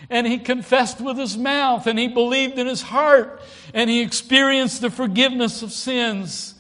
and 0.10 0.26
he 0.26 0.38
confessed 0.38 1.02
with 1.02 1.18
his 1.18 1.38
mouth 1.38 1.88
and 1.88 2.00
he 2.00 2.08
believed 2.08 2.58
in 2.58 2.68
his 2.68 2.82
heart 2.82 3.42
and 3.74 3.90
he 3.90 4.02
experienced 4.02 4.82
the 4.82 4.90
forgiveness 4.90 5.62
of 5.64 5.72
sins. 5.72 6.54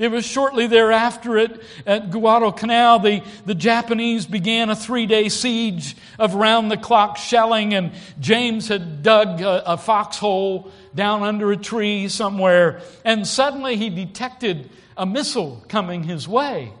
It 0.00 0.10
was 0.10 0.24
shortly 0.24 0.66
thereafter 0.66 1.36
at, 1.36 1.60
at 1.84 2.10
Guadalcanal, 2.10 3.00
the, 3.00 3.22
the 3.44 3.54
Japanese 3.54 4.24
began 4.24 4.70
a 4.70 4.74
three 4.74 5.04
day 5.04 5.28
siege 5.28 5.94
of 6.18 6.34
round 6.34 6.70
the 6.70 6.78
clock 6.78 7.18
shelling, 7.18 7.74
and 7.74 7.92
James 8.18 8.68
had 8.68 9.02
dug 9.02 9.42
a, 9.42 9.72
a 9.72 9.76
foxhole 9.76 10.72
down 10.94 11.22
under 11.22 11.52
a 11.52 11.56
tree 11.58 12.08
somewhere, 12.08 12.80
and 13.04 13.26
suddenly 13.26 13.76
he 13.76 13.90
detected 13.90 14.70
a 14.96 15.04
missile 15.04 15.62
coming 15.68 16.02
his 16.04 16.26
way. 16.26 16.72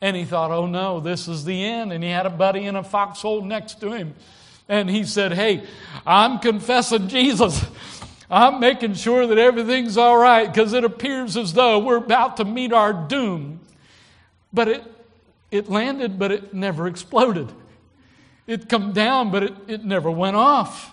And 0.00 0.16
he 0.16 0.24
thought, 0.24 0.50
oh 0.50 0.66
no, 0.66 0.98
this 0.98 1.28
is 1.28 1.44
the 1.44 1.64
end. 1.64 1.92
And 1.92 2.02
he 2.02 2.10
had 2.10 2.26
a 2.26 2.30
buddy 2.30 2.64
in 2.64 2.74
a 2.74 2.82
foxhole 2.82 3.42
next 3.42 3.80
to 3.80 3.92
him. 3.92 4.14
And 4.68 4.90
he 4.90 5.04
said, 5.04 5.32
hey, 5.32 5.64
I'm 6.04 6.40
confessing 6.40 7.06
Jesus. 7.06 7.64
I'm 8.30 8.58
making 8.58 8.94
sure 8.94 9.26
that 9.26 9.38
everything's 9.38 9.96
all 9.96 10.16
right 10.16 10.52
because 10.52 10.72
it 10.72 10.84
appears 10.84 11.36
as 11.36 11.52
though 11.52 11.78
we're 11.78 11.96
about 11.96 12.38
to 12.38 12.44
meet 12.44 12.72
our 12.72 12.92
doom. 12.92 13.60
But 14.52 14.68
it, 14.68 14.84
it 15.50 15.68
landed, 15.68 16.18
but 16.18 16.32
it 16.32 16.52
never 16.52 16.86
exploded. 16.86 17.52
It 18.46 18.68
come 18.68 18.92
down, 18.92 19.30
but 19.30 19.42
it, 19.44 19.54
it 19.68 19.84
never 19.84 20.10
went 20.10 20.36
off. 20.36 20.92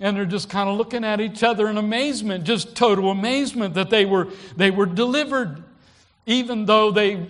And 0.00 0.16
they're 0.16 0.24
just 0.24 0.48
kind 0.48 0.68
of 0.68 0.76
looking 0.76 1.04
at 1.04 1.20
each 1.20 1.42
other 1.42 1.68
in 1.68 1.76
amazement, 1.76 2.44
just 2.44 2.76
total 2.76 3.10
amazement 3.10 3.74
that 3.74 3.90
they 3.90 4.04
were, 4.04 4.28
they 4.56 4.70
were 4.70 4.86
delivered, 4.86 5.62
even 6.26 6.66
though 6.66 6.90
they 6.90 7.26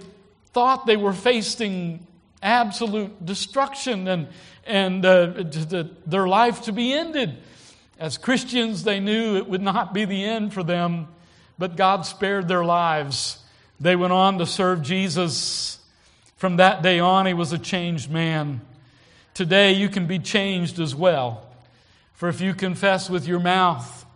thought 0.52 0.86
they 0.86 0.96
were 0.96 1.14
facing 1.14 2.06
absolute 2.42 3.24
destruction 3.24 4.06
and, 4.06 4.28
and 4.66 5.04
uh, 5.04 5.44
their 6.06 6.28
life 6.28 6.62
to 6.62 6.72
be 6.72 6.92
ended. 6.92 7.38
As 7.98 8.16
Christians, 8.16 8.84
they 8.84 9.00
knew 9.00 9.36
it 9.36 9.48
would 9.48 9.60
not 9.60 9.92
be 9.92 10.04
the 10.04 10.24
end 10.24 10.54
for 10.54 10.62
them, 10.62 11.08
but 11.58 11.76
God 11.76 12.06
spared 12.06 12.46
their 12.46 12.64
lives. 12.64 13.38
They 13.80 13.96
went 13.96 14.12
on 14.12 14.38
to 14.38 14.46
serve 14.46 14.82
Jesus. 14.82 15.80
From 16.36 16.56
that 16.56 16.82
day 16.82 17.00
on, 17.00 17.26
he 17.26 17.34
was 17.34 17.52
a 17.52 17.58
changed 17.58 18.08
man. 18.08 18.60
Today, 19.34 19.72
you 19.72 19.88
can 19.88 20.06
be 20.06 20.20
changed 20.20 20.78
as 20.78 20.94
well. 20.94 21.44
For 22.14 22.28
if 22.28 22.40
you 22.40 22.54
confess 22.54 23.10
with 23.10 23.26
your 23.26 23.40
mouth 23.40 24.06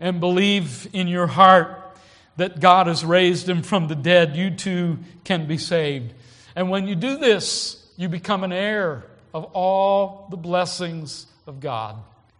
and 0.00 0.20
believe 0.20 0.88
in 0.94 1.08
your 1.08 1.26
heart 1.26 1.96
that 2.36 2.60
God 2.60 2.86
has 2.86 3.04
raised 3.04 3.48
him 3.48 3.62
from 3.62 3.88
the 3.88 3.94
dead, 3.94 4.36
you 4.36 4.50
too 4.50 4.98
can 5.24 5.46
be 5.46 5.58
saved. 5.58 6.14
And 6.56 6.70
when 6.70 6.86
you 6.86 6.94
do 6.94 7.18
this, 7.18 7.86
you 7.96 8.08
become 8.08 8.44
an 8.44 8.52
heir 8.52 9.04
of 9.34 9.44
all 9.52 10.28
the 10.30 10.36
blessings 10.36 11.26
of 11.46 11.60
God. 11.60 11.96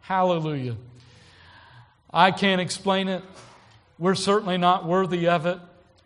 Hallelujah. 0.09 0.75
I 2.11 2.31
can't 2.31 2.63
explain 2.63 3.09
it. 3.09 3.23
We're 3.99 4.15
certainly 4.15 4.57
not 4.57 4.87
worthy 4.87 5.29
of 5.29 5.45
it, 5.45 5.59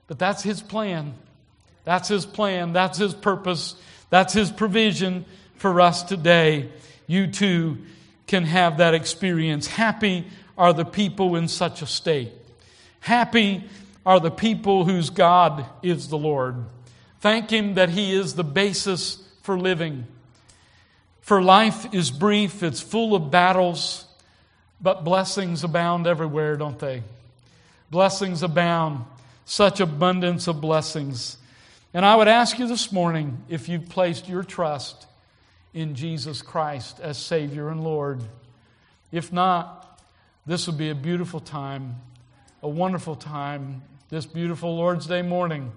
but 0.09 0.19
that's 0.19 0.43
His 0.43 0.61
plan. 0.61 1.15
That's 1.85 2.09
His 2.09 2.27
plan. 2.27 2.73
That's 2.73 2.99
His 2.99 3.15
purpose. 3.15 3.77
That's 4.11 4.33
His 4.33 4.51
provision 4.51 5.25
for 5.55 5.81
us 5.81 6.03
today. 6.03 6.69
You 7.07 7.29
too 7.29 7.79
can 8.27 8.43
have 8.43 8.79
that 8.79 8.95
experience. 8.95 9.69
Happy 9.69 10.27
are 10.59 10.73
the 10.73 10.85
people 10.85 11.37
in 11.37 11.47
such 11.47 11.81
a 11.81 11.87
state. 11.87 12.33
Happy 12.99 13.63
are 14.05 14.19
the 14.19 14.33
people 14.33 14.85
whose 14.85 15.11
God 15.11 15.65
is 15.81 16.09
the 16.09 16.19
Lord. 16.19 16.57
Thank 17.21 17.51
Him 17.51 17.75
that 17.75 17.91
He 17.91 18.13
is 18.13 18.35
the 18.35 18.43
basis 18.43 19.23
for 19.43 19.57
living. 19.57 20.09
For 21.23 21.41
life 21.41 21.95
is 21.95 22.11
brief, 22.11 22.65
it's 22.65 22.81
full 22.81 23.15
of 23.15 23.31
battles, 23.31 24.05
but 24.81 25.05
blessings 25.05 25.63
abound 25.63 26.09
everywhere, 26.09 26.57
don't 26.57 26.79
they? 26.79 27.05
Blessings 27.91 28.43
abound, 28.43 29.05
such 29.45 29.79
abundance 29.79 30.49
of 30.49 30.61
blessings. 30.61 31.39
And 31.95 32.05
I 32.05 32.17
would 32.17 32.27
ask 32.27 32.59
you 32.59 32.67
this 32.67 32.91
morning 32.91 33.41
if 33.49 33.69
you've 33.69 33.89
placed 33.89 34.29
your 34.29 34.43
trust 34.43 35.07
in 35.73 35.95
Jesus 35.95 36.43
Christ 36.43 36.99
as 36.99 37.19
Savior 37.19 37.69
and 37.69 37.85
Lord. 37.85 38.21
If 39.13 39.33
not, 39.33 40.01
this 40.45 40.67
would 40.67 40.77
be 40.77 40.91
a 40.91 40.95
beautiful 40.95 41.39
time, 41.39 42.01
a 42.65 42.69
wonderful 42.69 43.15
time, 43.15 43.83
this 44.09 44.27
beautiful 44.27 44.75
Lord's 44.75 45.07
Day 45.07 45.23
morning, 45.23 45.71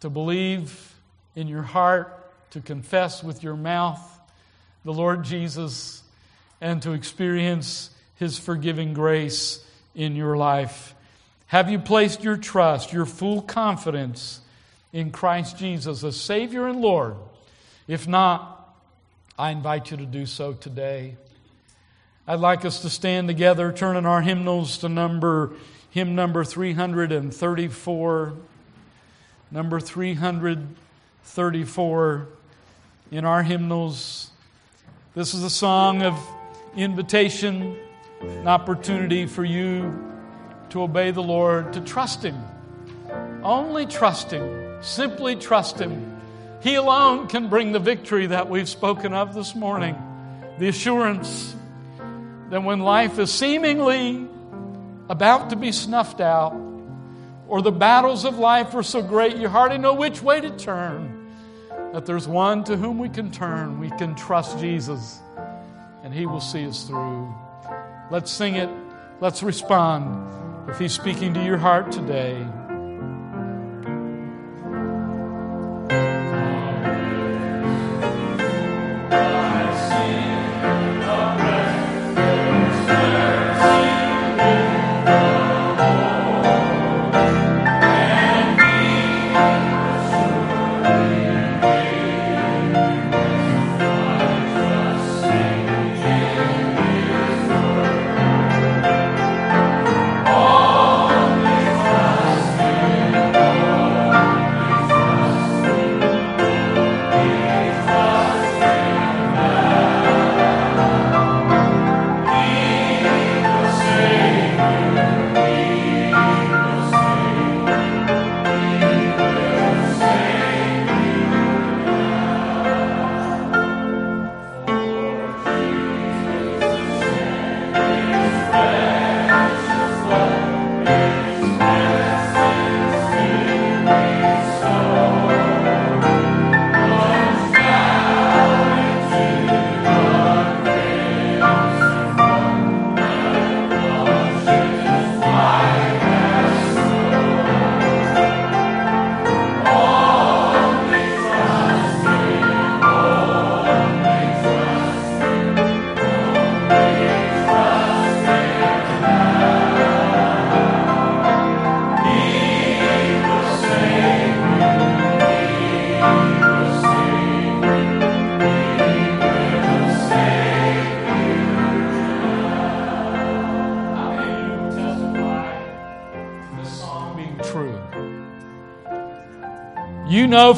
to 0.00 0.10
believe 0.10 0.94
in 1.34 1.48
your 1.48 1.62
heart, 1.62 2.18
to 2.50 2.60
confess 2.60 3.24
with 3.24 3.42
your 3.42 3.56
mouth 3.56 4.10
the 4.84 4.92
Lord 4.92 5.24
Jesus 5.24 6.02
and 6.60 6.82
to 6.82 6.92
experience 6.92 7.90
His 8.16 8.38
forgiving 8.38 8.94
grace 8.94 9.64
in 9.94 10.16
your 10.16 10.36
life? 10.36 10.94
Have 11.46 11.70
you 11.70 11.78
placed 11.78 12.24
your 12.24 12.36
trust, 12.36 12.92
your 12.92 13.06
full 13.06 13.42
confidence 13.42 14.40
in 14.92 15.10
Christ 15.10 15.58
Jesus 15.58 16.02
as 16.02 16.18
Savior 16.18 16.66
and 16.66 16.80
Lord? 16.80 17.16
If 17.86 18.08
not, 18.08 18.74
I 19.38 19.50
invite 19.50 19.90
you 19.90 19.96
to 19.98 20.06
do 20.06 20.26
so 20.26 20.52
today. 20.52 21.16
I'd 22.26 22.40
like 22.40 22.64
us 22.64 22.82
to 22.82 22.90
stand 22.90 23.28
together, 23.28 23.72
turning 23.72 24.06
our 24.06 24.22
hymnals 24.22 24.78
to 24.78 24.88
number 24.88 25.52
hymn 25.92 26.14
number 26.14 26.44
334. 26.44 28.34
Number 29.50 29.80
334 29.80 32.28
in 33.10 33.24
our 33.26 33.42
hymnals. 33.42 34.31
This 35.14 35.34
is 35.34 35.42
a 35.42 35.50
song 35.50 36.00
of 36.00 36.18
invitation, 36.74 37.76
an 38.22 38.48
opportunity 38.48 39.26
for 39.26 39.44
you 39.44 40.10
to 40.70 40.80
obey 40.80 41.10
the 41.10 41.22
Lord, 41.22 41.74
to 41.74 41.82
trust 41.82 42.22
Him. 42.22 42.42
Only 43.42 43.84
trust 43.84 44.30
Him. 44.30 44.82
Simply 44.82 45.36
trust 45.36 45.78
Him. 45.78 46.18
He 46.62 46.76
alone 46.76 47.28
can 47.28 47.50
bring 47.50 47.72
the 47.72 47.78
victory 47.78 48.28
that 48.28 48.48
we've 48.48 48.70
spoken 48.70 49.12
of 49.12 49.34
this 49.34 49.54
morning. 49.54 49.98
The 50.58 50.68
assurance 50.68 51.54
that 52.48 52.62
when 52.62 52.80
life 52.80 53.18
is 53.18 53.30
seemingly 53.30 54.26
about 55.10 55.50
to 55.50 55.56
be 55.56 55.72
snuffed 55.72 56.22
out, 56.22 56.58
or 57.48 57.60
the 57.60 57.70
battles 57.70 58.24
of 58.24 58.38
life 58.38 58.74
are 58.74 58.82
so 58.82 59.02
great 59.02 59.36
you 59.36 59.50
hardly 59.50 59.76
know 59.76 59.92
which 59.92 60.22
way 60.22 60.40
to 60.40 60.48
turn, 60.56 61.11
that 61.92 62.06
there's 62.06 62.26
one 62.26 62.64
to 62.64 62.76
whom 62.76 62.98
we 62.98 63.08
can 63.08 63.30
turn. 63.30 63.78
We 63.78 63.90
can 63.90 64.14
trust 64.14 64.58
Jesus, 64.58 65.20
and 66.02 66.12
He 66.12 66.26
will 66.26 66.40
see 66.40 66.66
us 66.66 66.84
through. 66.84 67.34
Let's 68.10 68.30
sing 68.30 68.56
it. 68.56 68.70
Let's 69.20 69.42
respond. 69.42 70.28
If 70.68 70.78
He's 70.78 70.92
speaking 70.92 71.34
to 71.34 71.44
your 71.44 71.58
heart 71.58 71.92
today, 71.92 72.46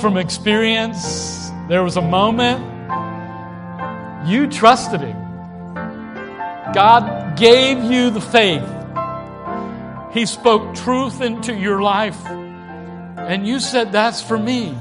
from 0.05 0.19
experience 0.19 1.51
there 1.67 1.83
was 1.83 1.97
a 1.97 2.03
moment 2.03 2.61
you 4.29 4.47
trusted 4.47 5.01
Him. 5.01 5.17
God 6.75 7.39
gave 7.39 7.83
you 7.83 8.11
the 8.11 8.21
faith. 8.21 8.69
He 10.13 10.27
spoke 10.27 10.75
truth 10.75 11.23
into 11.23 11.55
your 11.55 11.81
life. 11.81 12.23
And 12.27 13.49
you 13.49 13.59
said, 13.59 13.93
That's 13.93 14.21
for 14.21 14.37
me. 14.39 14.77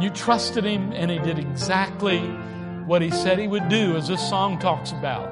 You 0.00 0.10
trusted 0.10 0.62
Him, 0.62 0.92
and 0.92 1.10
He 1.10 1.18
did 1.18 1.40
exactly 1.40 2.20
what 2.86 3.02
He 3.02 3.10
said 3.10 3.40
He 3.40 3.48
would 3.48 3.68
do, 3.68 3.96
as 3.96 4.06
this 4.06 4.28
song 4.28 4.60
talks 4.60 4.92
about. 4.92 5.28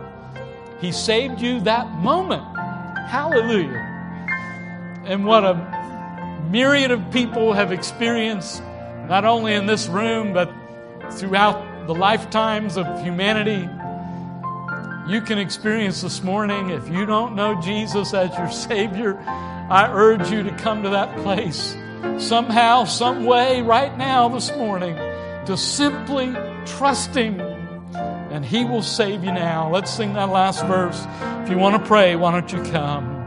He 0.80 0.90
saved 0.90 1.40
you 1.40 1.60
that 1.60 1.88
moment. 1.98 2.42
Hallelujah. 3.06 3.78
And 5.04 5.24
what 5.24 5.44
a 5.44 6.42
myriad 6.50 6.90
of 6.90 7.10
people 7.12 7.52
have 7.52 7.70
experienced, 7.72 8.62
not 9.08 9.24
only 9.24 9.54
in 9.54 9.66
this 9.66 9.88
room, 9.88 10.32
but 10.32 10.52
throughout 11.12 11.86
the 11.86 11.94
lifetimes 11.94 12.76
of 12.76 12.86
humanity. 13.02 13.68
You 15.08 15.20
can 15.20 15.38
experience 15.38 16.00
this 16.00 16.22
morning. 16.22 16.70
If 16.70 16.88
you 16.88 17.06
don't 17.06 17.34
know 17.34 17.60
Jesus 17.60 18.14
as 18.14 18.36
your 18.38 18.50
Savior, 18.68 19.18
I 19.18 19.88
urge 19.92 20.30
you 20.30 20.42
to 20.42 20.50
come 20.56 20.82
to 20.84 20.90
that 20.90 21.16
place 21.18 21.76
somehow, 22.18 22.84
some 22.84 23.24
way, 23.24 23.62
right 23.62 23.96
now, 23.96 24.28
this 24.28 24.54
morning, 24.56 24.94
to 25.46 25.56
simply 25.56 26.34
trust 26.66 27.14
Him 27.14 27.40
and 27.40 28.44
He 28.44 28.64
will 28.64 28.82
save 28.82 29.24
you 29.24 29.32
now. 29.32 29.70
Let's 29.70 29.90
sing 29.90 30.14
that 30.14 30.30
last 30.30 30.64
verse. 30.66 31.06
If 31.42 31.50
you 31.50 31.58
want 31.58 31.80
to 31.80 31.86
pray, 31.86 32.16
why 32.16 32.32
don't 32.32 32.52
you 32.52 32.62
come? 32.72 33.21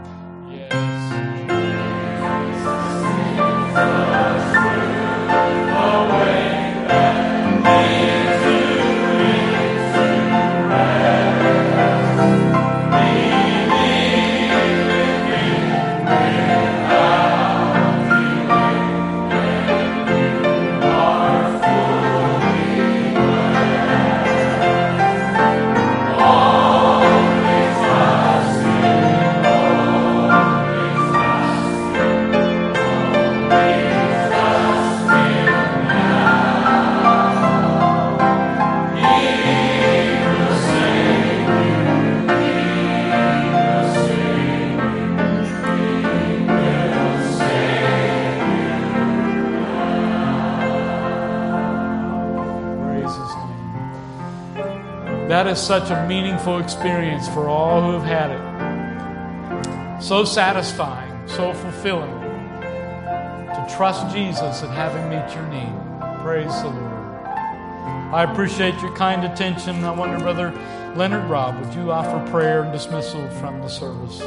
Such 55.59 55.89
a 55.89 56.07
meaningful 56.07 56.59
experience 56.59 57.27
for 57.29 57.49
all 57.49 57.81
who 57.81 57.99
have 57.99 58.03
had 58.03 58.31
it. 58.31 60.03
So 60.03 60.23
satisfying, 60.23 61.27
so 61.27 61.53
fulfilling 61.53 62.11
to 62.19 63.75
trust 63.75 64.13
Jesus 64.13 64.61
and 64.61 64.71
have 64.73 64.93
Him 64.93 65.09
meet 65.09 65.33
your 65.33 65.47
need. 65.47 66.21
Praise 66.21 66.61
the 66.61 66.69
Lord. 66.69 66.95
I 68.13 68.23
appreciate 68.31 68.79
your 68.81 68.95
kind 68.95 69.23
attention. 69.23 69.83
I 69.83 69.91
wonder, 69.91 70.19
Brother 70.19 70.51
Leonard 70.95 71.29
Robb, 71.29 71.59
would 71.59 71.73
you 71.73 71.91
offer 71.91 72.23
prayer 72.31 72.63
and 72.63 72.71
dismissal 72.71 73.27
from 73.31 73.61
the 73.61 73.67
service? 73.67 74.21